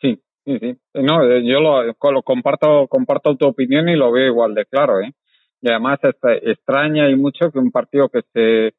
[0.00, 0.78] Sí, sí, sí.
[0.94, 4.66] No, eh, yo lo, co- lo comparto, comparto tu opinión y lo veo igual de
[4.66, 5.12] claro, ¿eh?
[5.60, 8.74] Y además es- extraña y mucho que un partido que se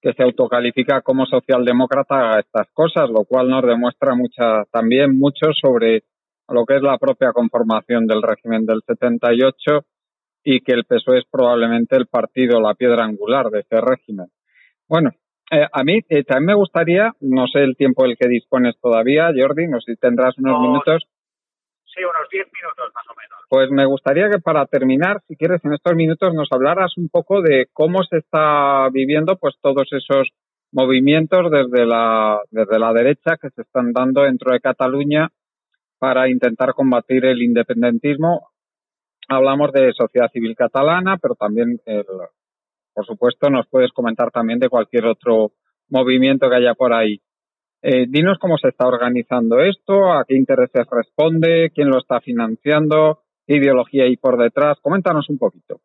[0.00, 5.52] que se autocalifica como socialdemócrata haga estas cosas, lo cual nos demuestra mucha, también mucho
[5.52, 6.04] sobre
[6.48, 9.84] lo que es la propia conformación del régimen del 78
[10.44, 14.26] y que el PSOE es probablemente el partido, la piedra angular de ese régimen.
[14.88, 15.10] Bueno,
[15.50, 19.30] eh, a mí eh, también me gustaría, no sé el tiempo del que dispones todavía,
[19.36, 21.04] Jordi, no sé si tendrás unos No, minutos,
[21.94, 23.38] Sí, unos 10 minutos más o menos.
[23.48, 27.42] pues me gustaría que para terminar, si quieres, en estos minutos nos hablaras un poco
[27.42, 30.28] de cómo se está viviendo pues todos esos
[30.72, 35.28] movimientos desde la, desde la derecha que se están dando dentro de Cataluña
[35.98, 38.50] para intentar combatir el independentismo.
[39.28, 42.04] Hablamos de sociedad civil catalana, pero también, el-
[42.94, 45.52] por supuesto, nos puedes comentar también de cualquier otro
[45.88, 47.20] movimiento que haya por ahí.
[47.82, 53.22] Eh, dinos cómo se está organizando esto, a qué intereses responde, quién lo está financiando,
[53.46, 54.78] qué ideología hay por detrás.
[54.80, 55.80] Coméntanos un poquito.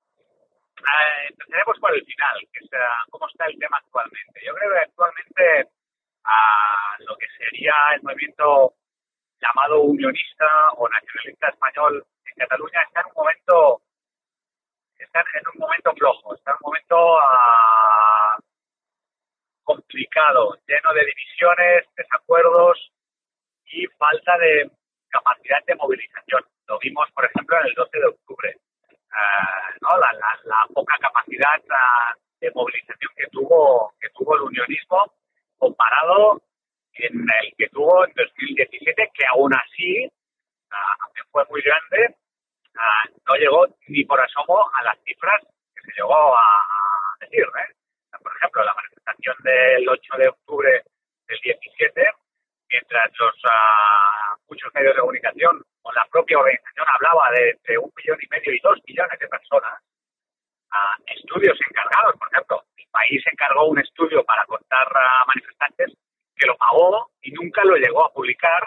[0.00, 2.70] Eh, empezaremos por el final, que es
[3.10, 4.40] cómo está el tema actualmente.
[4.46, 5.70] Yo creo que actualmente
[7.06, 8.74] lo que sería el movimiento
[9.40, 13.82] llamado unionista o nacionalista español en Cataluña está en un momento
[14.98, 18.38] está en un momento flojo, está en un momento ah,
[19.66, 22.90] complicado, lleno de divisiones, desacuerdos
[23.66, 24.70] y falta de
[25.10, 26.42] capacidad de movilización.
[26.68, 28.56] Lo vimos, por ejemplo, en el 12 de octubre.
[29.12, 29.98] Ah, ¿no?
[29.98, 30.10] la,
[30.74, 35.10] poca capacidad ah, de movilización que tuvo que tuvo el unionismo
[35.56, 36.42] comparado
[36.92, 40.10] en el que tuvo en 2017 que aún así
[40.70, 42.14] ah, aunque fue muy grande
[43.26, 45.40] no llegó ni por asomo a las cifras
[45.74, 46.44] que se llegó a
[47.20, 48.18] decir ¿eh?
[48.22, 48.74] por ejemplo la
[49.26, 50.82] manifestación del 8 de octubre
[51.28, 52.02] del 17
[52.70, 57.90] mientras los ah, muchos medios de comunicación o la propia organización hablaba de entre un
[57.96, 59.80] millón y medio y dos millones de personas,
[60.72, 65.94] ah, estudios encargados, por ejemplo, el país encargó un estudio para contar a manifestantes
[66.36, 68.62] que lo pagó y nunca lo llegó a publicar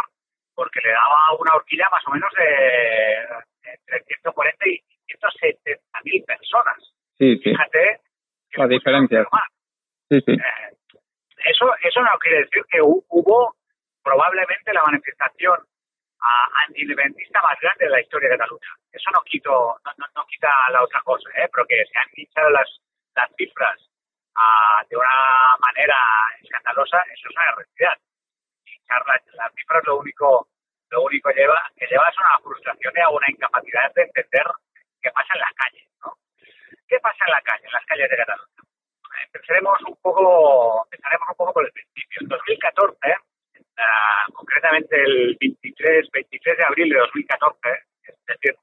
[0.56, 3.28] porque le daba una horquilla más o menos de
[3.64, 6.78] entre 140 y 170 mil personas.
[7.18, 8.00] Sí, sí, Fíjate
[8.50, 9.26] que La diferencia.
[9.32, 9.59] más.
[10.34, 10.76] Eh,
[11.46, 13.56] eso, eso no quiere decir que hu- hubo
[14.04, 15.58] probablemente la manifestación
[16.22, 18.68] ah, antiindependentista más grande de la historia de Cataluña.
[18.92, 19.52] Eso no, quito,
[19.86, 21.48] no, no, no quita la otra cosa, ¿eh?
[21.54, 22.82] pero que se han hinchado las,
[23.16, 23.80] las cifras
[24.36, 25.96] ah, de una manera
[26.42, 27.98] escandalosa, eso es una realidad.
[28.66, 30.50] Hinchar las, las cifras lo único,
[30.90, 34.46] lo único lleva, que lleva es una frustración y a una incapacidad de entender
[35.02, 35.88] qué pasa en la calle.
[36.04, 36.14] ¿no?
[36.88, 38.64] ¿Qué pasa en la calle, en las calles de Cataluña?
[39.26, 42.18] Empezaremos un poco empezaremos un poco por el principio.
[42.22, 42.98] En 2014,
[43.78, 47.60] ah, concretamente el 23, 23 de abril de 2014,
[48.04, 48.56] es decir,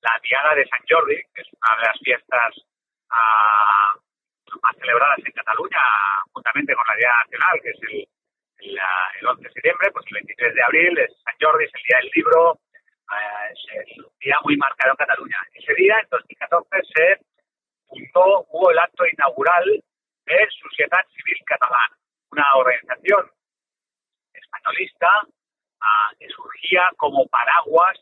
[0.00, 2.54] la Diada de San Jordi, que es una de las fiestas
[3.10, 3.94] ah,
[4.62, 5.80] más celebradas en Cataluña,
[6.32, 8.08] juntamente con la Diada Nacional, que es el,
[8.58, 11.74] el, ah, el 11 de septiembre, pues el 23 de abril es San Jordi, es
[11.74, 12.58] el Día del Libro,
[13.08, 15.38] ah, es un día muy marcado en Cataluña.
[15.54, 17.18] Ese día, en 2014, se
[17.86, 19.82] fundó, hubo el acto inaugural
[20.26, 21.96] de Societat Civil Catalana,
[22.30, 23.30] una organización
[24.32, 25.08] españolista
[25.80, 27.98] ah, que surgía como paraguas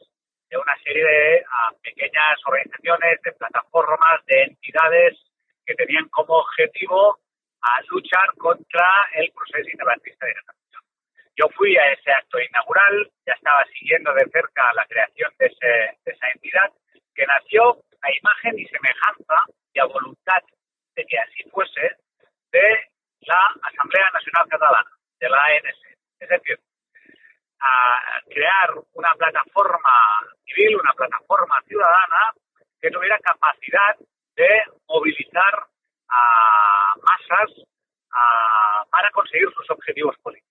[0.48, 5.18] de una serie de ah, pequeñas organizaciones, de plataformas, de entidades
[5.66, 7.18] que tenían como objetivo
[7.62, 10.56] a luchar contra el proceso independentista de Cataluña.
[11.36, 15.98] Yo fui a ese acto inaugural, ya estaba siguiendo de cerca la creación de, ese-
[16.04, 16.72] de esa entidad,
[17.14, 19.34] que nació a imagen y semejanza
[19.74, 20.42] y a voluntad
[20.96, 21.96] de que así fuese
[22.52, 22.90] de
[23.20, 25.98] la Asamblea Nacional Catalana, de la ANC.
[26.18, 26.58] Es decir,
[28.28, 29.92] crear una plataforma
[30.44, 32.32] civil, una plataforma ciudadana
[32.80, 33.96] que tuviera capacidad
[34.34, 35.66] de movilizar
[36.08, 37.50] a masas
[38.90, 40.50] para conseguir sus objetivos políticos.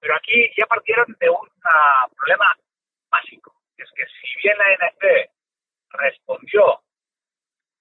[0.00, 2.56] Pero aquí ya partieron de un ah, problema
[3.10, 5.30] básico, que es que si bien la ANC
[5.90, 6.80] respondió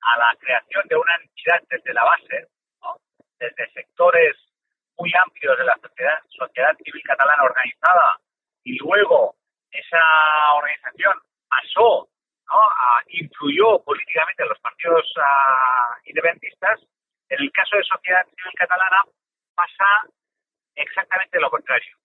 [0.01, 2.47] a la creación de una entidad desde la base.
[3.39, 4.35] Desde sectores
[4.97, 8.19] muy amplios de la sociedad, civil catalana organizada,
[8.63, 9.35] y luego
[9.71, 11.13] esa organización
[11.47, 12.09] pasó,
[12.49, 12.59] ¿no?
[12.61, 16.79] a- influyó políticamente en los partidos ah, independentistas,
[17.29, 19.03] en el caso de sociedad civil catalana
[19.55, 19.85] pasa
[20.75, 21.95] exactamente lo contrario,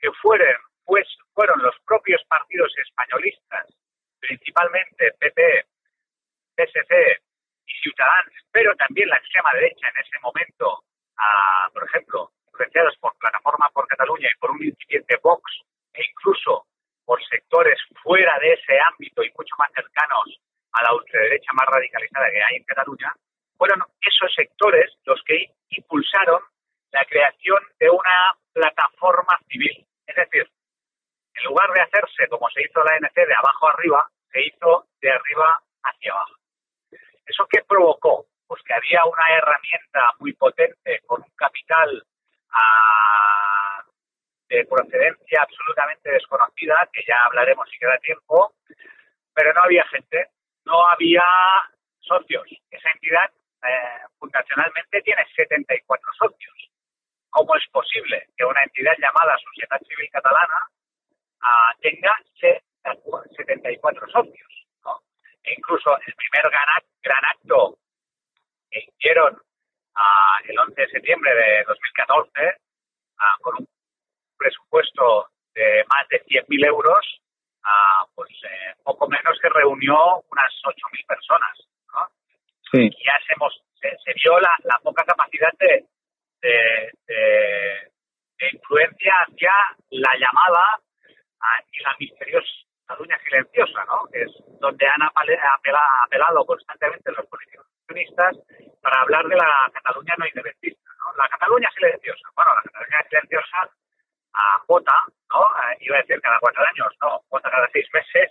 [0.00, 3.66] que fueron, pues, fueron los propios partidos españolistas,
[4.20, 5.66] principalmente PP,
[6.56, 7.20] PSC
[7.68, 10.82] y Ciudadanos, pero también la extrema derecha en ese momento,
[11.72, 15.42] por ejemplo, influenciados por Plataforma por Cataluña y por un incipiente Vox,
[15.94, 16.66] e incluso
[17.04, 20.40] por sectores fuera de ese ámbito y mucho más cercanos
[20.72, 23.12] a la ultraderecha más radicalizada que hay en Cataluña,
[23.56, 26.42] fueron esos sectores los que impulsaron
[26.92, 29.86] la creación de una plataforma civil.
[30.06, 30.48] Es decir,
[31.34, 35.10] en lugar de hacerse como se hizo la ANC de abajo arriba, se hizo de
[35.10, 36.37] arriba hacia abajo.
[37.28, 38.26] ¿Eso qué provocó?
[38.46, 42.02] Pues que había una herramienta muy potente con un capital
[42.50, 43.84] ah,
[44.48, 48.54] de procedencia absolutamente desconocida, que ya hablaremos si queda tiempo,
[49.34, 50.28] pero no había gente,
[50.64, 51.22] no había
[52.00, 52.48] socios.
[52.70, 53.30] Esa entidad
[53.62, 56.70] eh, fundacionalmente tiene 74 socios.
[57.28, 60.60] ¿Cómo es posible que una entidad llamada Sociedad Civil Catalana
[61.42, 62.16] ah, tenga
[63.36, 64.67] 74 socios?
[65.44, 66.66] E incluso el primer gran,
[67.02, 67.78] gran acto
[68.70, 69.40] que hicieron
[69.94, 72.30] ah, el 11 de septiembre de 2014
[73.18, 73.68] ah, con un
[74.36, 77.20] presupuesto de más de 100.000 euros,
[77.64, 81.58] ah, pues eh, poco menos que reunió unas 8.000 personas.
[81.94, 82.06] ¿no?
[82.72, 83.34] Sí, y ya se,
[83.80, 85.84] se, se vio la, la poca capacidad de,
[86.42, 87.92] de, de-
[88.38, 89.52] de influencia hacia
[89.90, 90.80] la llamada
[91.72, 92.46] y la misteriosa
[92.88, 94.08] Cataluña silenciosa, ¿no?
[94.10, 97.66] que es donde han apelado constantemente los políticos
[98.82, 100.90] para hablar de la Cataluña no independentista.
[101.04, 101.16] ¿no?
[101.16, 102.28] La Cataluña silenciosa.
[102.34, 103.70] Bueno, la Cataluña silenciosa
[104.34, 104.94] ah, vota,
[105.30, 105.40] ¿no?
[105.54, 108.30] Ah, iba a decir cada cuatro años, no, vota cada seis meses.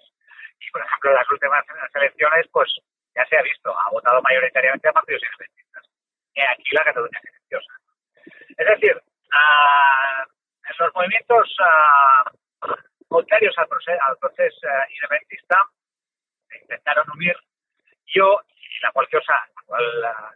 [0.60, 2.70] Y, por ejemplo, en las últimas elecciones, pues
[3.16, 5.84] ya se ha visto, ha votado mayoritariamente a partidos independentistas.
[6.34, 7.74] Y aquí la Cataluña silenciosa.
[8.58, 9.02] Es decir,
[9.34, 10.26] ah,
[10.70, 12.32] en los movimientos ah,
[13.08, 15.58] contrarios al proceso, al proceso ah, independentista
[16.50, 17.36] se intentaron unir
[18.06, 20.32] yo y la cual la cual ah,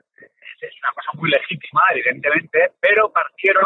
[0.60, 3.66] es, una cosa muy legítima, evidentemente, pero partieron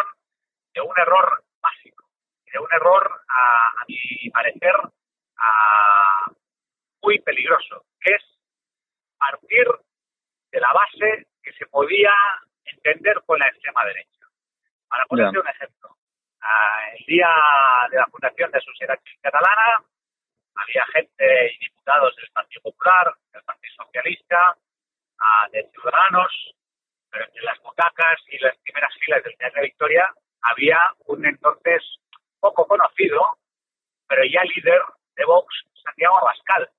[0.74, 2.06] de un error básico,
[2.52, 4.76] de un error, a, a mi parecer,
[5.38, 6.32] ah,
[7.02, 8.24] muy peligroso, que es
[9.18, 9.68] partir
[10.52, 12.14] de la base que se podía
[12.64, 14.26] entender con la extrema derecha.
[14.88, 15.98] Para ponerte un ejemplo,
[16.96, 17.30] el día
[17.90, 19.84] de la fundación de Sociedad Catalana
[20.56, 24.56] había gente y diputados del Partido Popular, del Partido Socialista,
[25.20, 26.56] ah, de Ciudadanos,
[27.10, 31.82] pero entre las butacas y las primeras filas del Teatro de Victoria había un entonces
[32.40, 33.22] poco conocido,
[34.08, 34.82] pero ya líder
[35.16, 35.48] de Vox,
[35.84, 36.70] Santiago Abascal.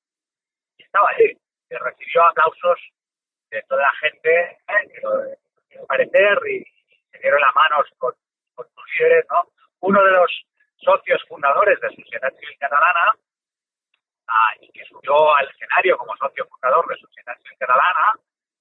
[0.79, 1.37] Y estaba ahí,
[1.69, 2.79] que recibió aplausos
[3.51, 5.39] de toda la gente eh,
[5.69, 6.65] que que parecer y,
[7.11, 8.15] se dieron las manos con,
[8.55, 9.56] con sus líderes, ¿no?
[9.81, 10.31] Uno de los
[10.79, 13.13] socios fundadores de Sociedad Civil Catalana,
[14.29, 18.13] ah, y que subió al escenario como socio fundador de Sociedad Civil Catalana,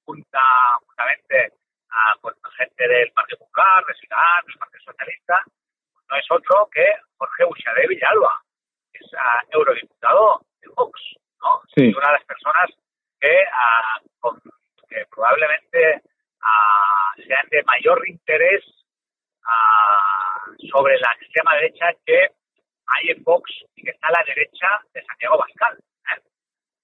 [0.06, 0.42] junta,
[0.86, 1.52] juntamente
[1.90, 5.42] ah, con gente del Partido Popular, de Ciudadanos, del Partido Socialista,
[6.10, 6.86] no es otro que
[7.18, 8.42] Jorge Buxadé Villalba,
[8.94, 11.02] que es ah, eurodiputado de Vox,
[11.42, 11.62] ¿no?
[11.76, 11.90] Sí.
[11.90, 12.70] Y una de las personas
[13.20, 13.44] que,
[14.20, 14.42] con-
[14.88, 16.02] que probablemente
[17.28, 18.64] sean de mayor interés
[20.72, 22.30] sobre la extrema derecha que
[22.88, 25.78] hay en Vox y que está a la derecha de Santiago Bascal.
[25.78, 26.22] ¿eh?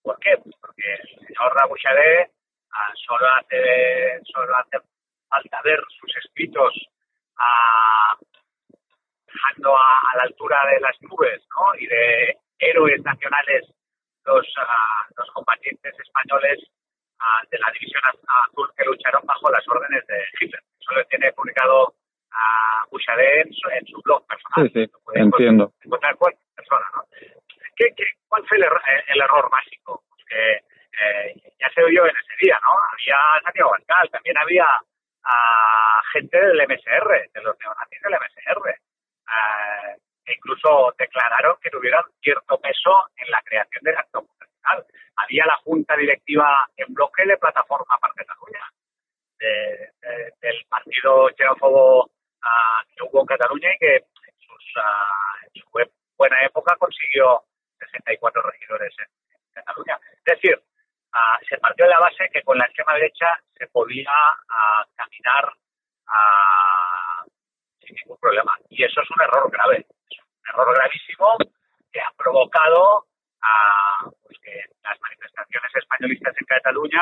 [0.04, 0.38] ¿Por qué?
[0.38, 2.32] Pues porque el señor Rabuchadé
[2.74, 4.78] ah, solo hace solo hace
[5.30, 6.74] falta ver sus escritos
[7.38, 8.18] ah,
[9.28, 11.76] dejando a, a la altura de las nubes ¿no?
[11.80, 13.72] y de héroes nacionales
[14.26, 16.60] los, ah, los combatientes españoles
[17.52, 20.62] de la división Az- azul que lucharon bajo las órdenes de Hitler.
[20.80, 21.94] Eso lo tiene publicado
[22.32, 24.70] a Bouchardet en su, en su blog personal.
[24.74, 25.74] Sí, sí, entiendo.
[25.84, 27.04] encontrar cualquier persona, ¿no?
[27.76, 30.04] ¿Qué, qué, cuál fue el, error, el error básico?
[30.10, 32.74] Pues que eh, ya se oyó en ese día, ¿no?
[32.92, 34.68] Había Santiago Bascal, también había
[35.24, 38.76] ah, gente del MSR, de los neonazis del MSR.
[40.26, 44.86] Que incluso declararon que tuvieron cierto peso en la creación del acto fundacional.
[45.16, 48.64] Había la junta directiva en bloque de Plataforma para Cataluña,
[49.40, 52.12] de- de- del partido xenófobo
[52.44, 54.04] ah, que hubo en Cataluña y que en,
[54.46, 57.42] sus, ah, en su bu- buena época consiguió
[57.80, 59.98] 64 regidores en, en Cataluña.
[60.18, 60.62] Es decir,
[61.14, 64.12] ah, se partió de la base que con la extrema derecha se podía
[64.50, 65.52] ah, caminar
[66.08, 67.26] ah,
[67.80, 68.54] sin ningún problema.
[68.70, 71.38] Y eso es un error grave, es un error gravísimo
[71.92, 73.06] que ha provocado
[73.42, 77.02] ah, pues que las manifestaciones españolistas en Cataluña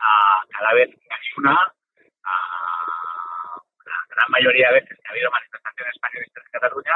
[0.00, 1.72] ah, cada vez que hay una,
[2.24, 6.94] ah, la gran mayoría de veces que ha habido manifestaciones españolistas en Cataluña,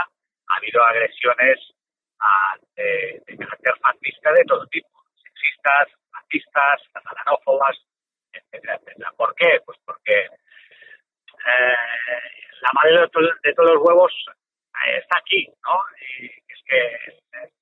[0.48, 1.58] ha habido agresiones
[2.20, 4.88] ah, de, de carácter fascista de todo tipo,
[5.22, 7.76] sexistas, racistas, catalanófobas,
[8.32, 9.12] etcétera, etcétera.
[9.16, 9.60] ¿Por qué?
[9.64, 10.28] Pues porque
[11.46, 11.76] eh,
[12.60, 14.12] la madre de, to- de todos los huevos
[14.86, 15.80] eh, está aquí, ¿no?
[16.20, 16.78] Y es que
[17.38, 17.52] eh,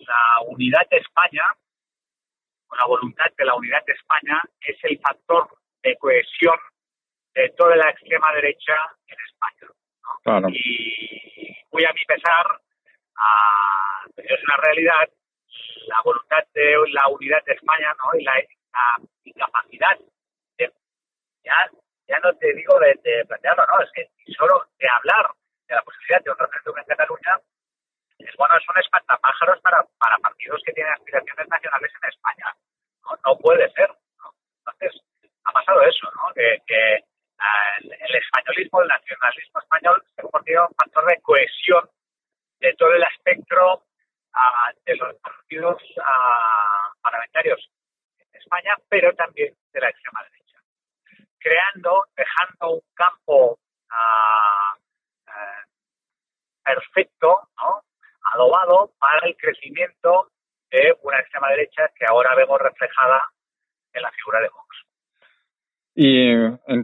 [0.00, 1.44] la unidad de España,
[2.68, 5.48] o la voluntad de la unidad de España, es el factor
[5.82, 6.58] de cohesión
[7.34, 8.74] de toda la extrema derecha
[9.06, 9.72] en España.
[10.22, 10.48] Claro.
[10.50, 12.46] Y muy a mi pesar,
[13.16, 15.08] ah, pero es una realidad,
[15.86, 18.18] la voluntad de la unidad de España ¿no?
[18.18, 19.98] y la, la incapacidad
[20.58, 20.72] de,
[21.44, 21.70] ya,
[22.08, 22.32] ya no
[22.96, 25.30] te digo de, de plantearlo, no, es que ni solo de hablar
[25.68, 27.38] de la posibilidad de un referéndum en Cataluña,
[28.18, 32.54] es bueno, es un espantapájaros para, para partidos que tienen aspiraciones nacionales en España.
[33.04, 33.88] No, no puede ser.
[33.88, 34.32] ¿no?
[34.58, 35.02] Entonces,
[35.44, 36.32] ha pasado eso, ¿no?
[36.34, 37.04] Que, que
[37.38, 41.90] ah, el, el españolismo, el nacionalismo español se ha convertido en un factor de cohesión
[42.60, 43.82] de todo el espectro
[44.34, 47.70] ah, de los partidos ah, parlamentarios
[48.18, 50.58] en España, pero también de la extrema derecha.
[51.38, 53.58] Creando, dejando un campo
[53.90, 54.76] ah,
[55.26, 55.64] eh,
[56.64, 57.82] perfecto, ¿no?
[58.32, 60.30] adobado para el crecimiento
[60.70, 63.28] de una extrema derecha que ahora vemos reflejada
[63.92, 64.76] en la figura de Vox.
[65.94, 66.32] Y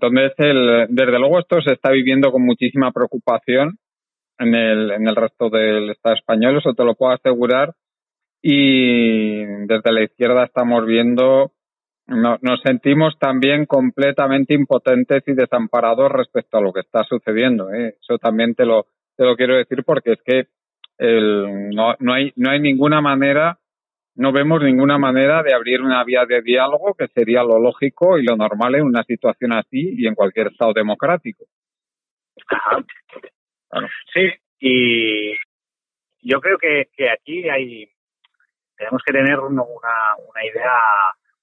[0.08, 3.78] entonces, desde luego, esto se está viviendo con muchísima preocupación
[4.38, 7.74] en el, en el resto del Estado español, eso te lo puedo asegurar.
[8.42, 11.52] Y desde la izquierda estamos viendo,
[12.06, 17.72] no- nos sentimos también completamente impotentes y desamparados respecto a lo que está sucediendo.
[17.72, 17.96] ¿eh?
[18.00, 18.86] Eso también te lo,
[19.16, 20.44] te lo quiero decir porque es que
[20.98, 23.58] el, no, no, hay, no hay ninguna manera
[24.18, 28.24] no vemos ninguna manera de abrir una vía de diálogo que sería lo lógico y
[28.24, 31.44] lo normal en una situación así y en cualquier Estado democrático.
[32.48, 32.82] Ajá.
[33.70, 33.88] Claro.
[34.12, 35.34] Sí, y
[36.20, 37.88] yo creo que, que aquí hay
[38.76, 40.72] tenemos que tener una idea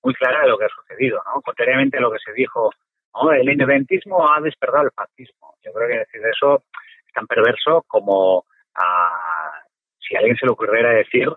[0.03, 1.41] muy clara de lo que ha sucedido, ¿no?
[1.41, 2.71] Contrariamente a lo que se dijo,
[3.13, 3.31] ¿no?
[3.31, 5.55] el independentismo ha despertado el fascismo.
[5.63, 6.63] Yo creo que decir eso
[7.07, 8.45] es tan perverso como
[8.75, 9.61] ah,
[9.97, 11.29] si a alguien se le ocurriera decir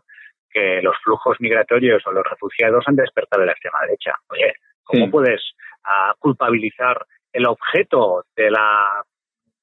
[0.59, 4.12] que los flujos migratorios o los refugiados han despertado de la extrema derecha.
[4.30, 4.54] Oye,
[4.84, 5.11] ¿cómo Sí.
[5.11, 5.42] puedes
[5.84, 9.02] ah, culpabilizar el objeto de la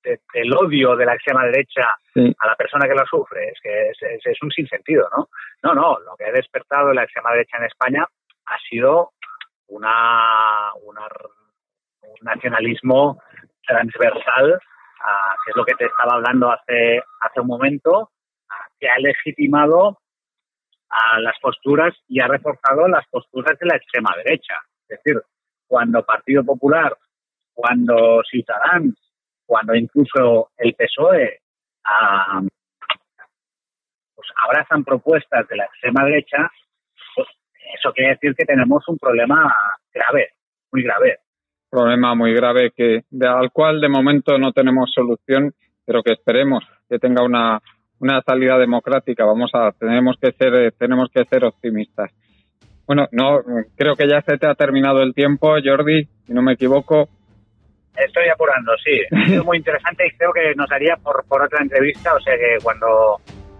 [0.03, 2.33] de- del odio de la extrema derecha Sí.
[2.39, 3.49] a la persona que lo sufre?
[3.49, 5.29] Es que es, es- es un sinsentido, ¿no?
[5.63, 8.05] No, no, lo que ha despertado la extrema derecha en España
[8.45, 9.11] ha sido
[9.67, 11.07] una, una
[12.03, 13.19] un nacionalismo
[13.67, 14.59] transversal,
[15.03, 18.11] ah, que es lo que te estaba hablando hace, hace un momento,
[18.49, 19.97] ah, que ha legitimado
[20.89, 24.55] a las posturas y ha reforzado las posturas de la extrema derecha.
[24.87, 25.21] Es decir,
[25.67, 26.95] cuando Partido Popular,
[27.53, 28.95] cuando Ciudadanos,
[29.45, 31.39] cuando incluso el PSOE
[31.85, 32.41] ah,
[34.15, 36.49] pues abrazan propuestas de la extrema derecha,
[37.15, 37.27] pues
[37.77, 39.53] eso quiere decir que tenemos un problema
[39.93, 40.29] grave,
[40.71, 41.19] muy grave.
[41.69, 45.53] Problema muy grave que de, al cual de momento no tenemos solución,
[45.85, 47.61] pero que esperemos que tenga una,
[47.99, 49.25] una salida democrática.
[49.25, 52.11] Vamos a tenemos que ser eh, tenemos que ser optimistas.
[52.87, 53.39] Bueno, no
[53.75, 57.09] creo que ya se te ha terminado el tiempo, Jordi, si no me equivoco.
[57.97, 58.91] Estoy apurando, sí.
[59.11, 62.35] Ha sido muy interesante y creo que nos haría por, por otra entrevista, o sea
[62.35, 62.87] que cuando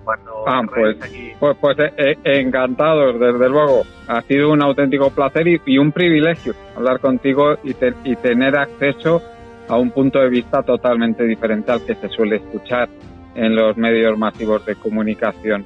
[0.03, 3.81] cuando Ah, pues, aquí pues, pues eh, eh, encantados, desde luego.
[4.07, 8.55] Ha sido un auténtico placer y, y un privilegio hablar contigo y, te- y tener
[8.55, 9.23] acceso
[9.67, 12.88] a un punto de vista totalmente diferente al que se suele escuchar
[13.36, 15.65] en los medios masivos de comunicación.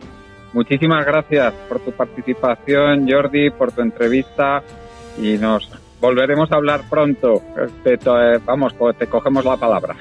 [0.53, 4.63] Muchísimas gracias por tu participación, Jordi, por tu entrevista
[5.17, 5.69] y nos
[6.01, 7.41] volveremos a hablar pronto.
[7.83, 7.97] Te,
[8.45, 9.95] vamos, te cogemos la palabra.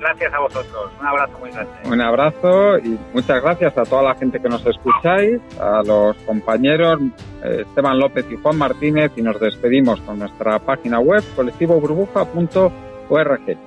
[0.00, 0.90] gracias a vosotros.
[1.00, 1.72] Un abrazo muy grande.
[1.84, 7.00] Un abrazo y muchas gracias a toda la gente que nos escucháis, a los compañeros
[7.44, 13.58] eh, Esteban López y Juan Martínez y nos despedimos con nuestra página web colectivoburbuja.org.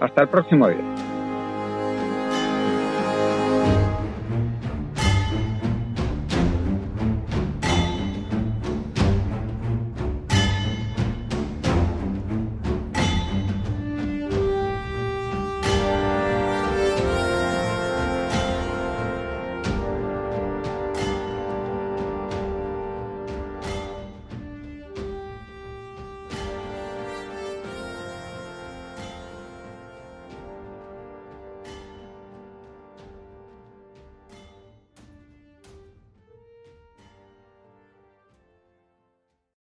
[0.00, 1.07] Hasta el próximo día.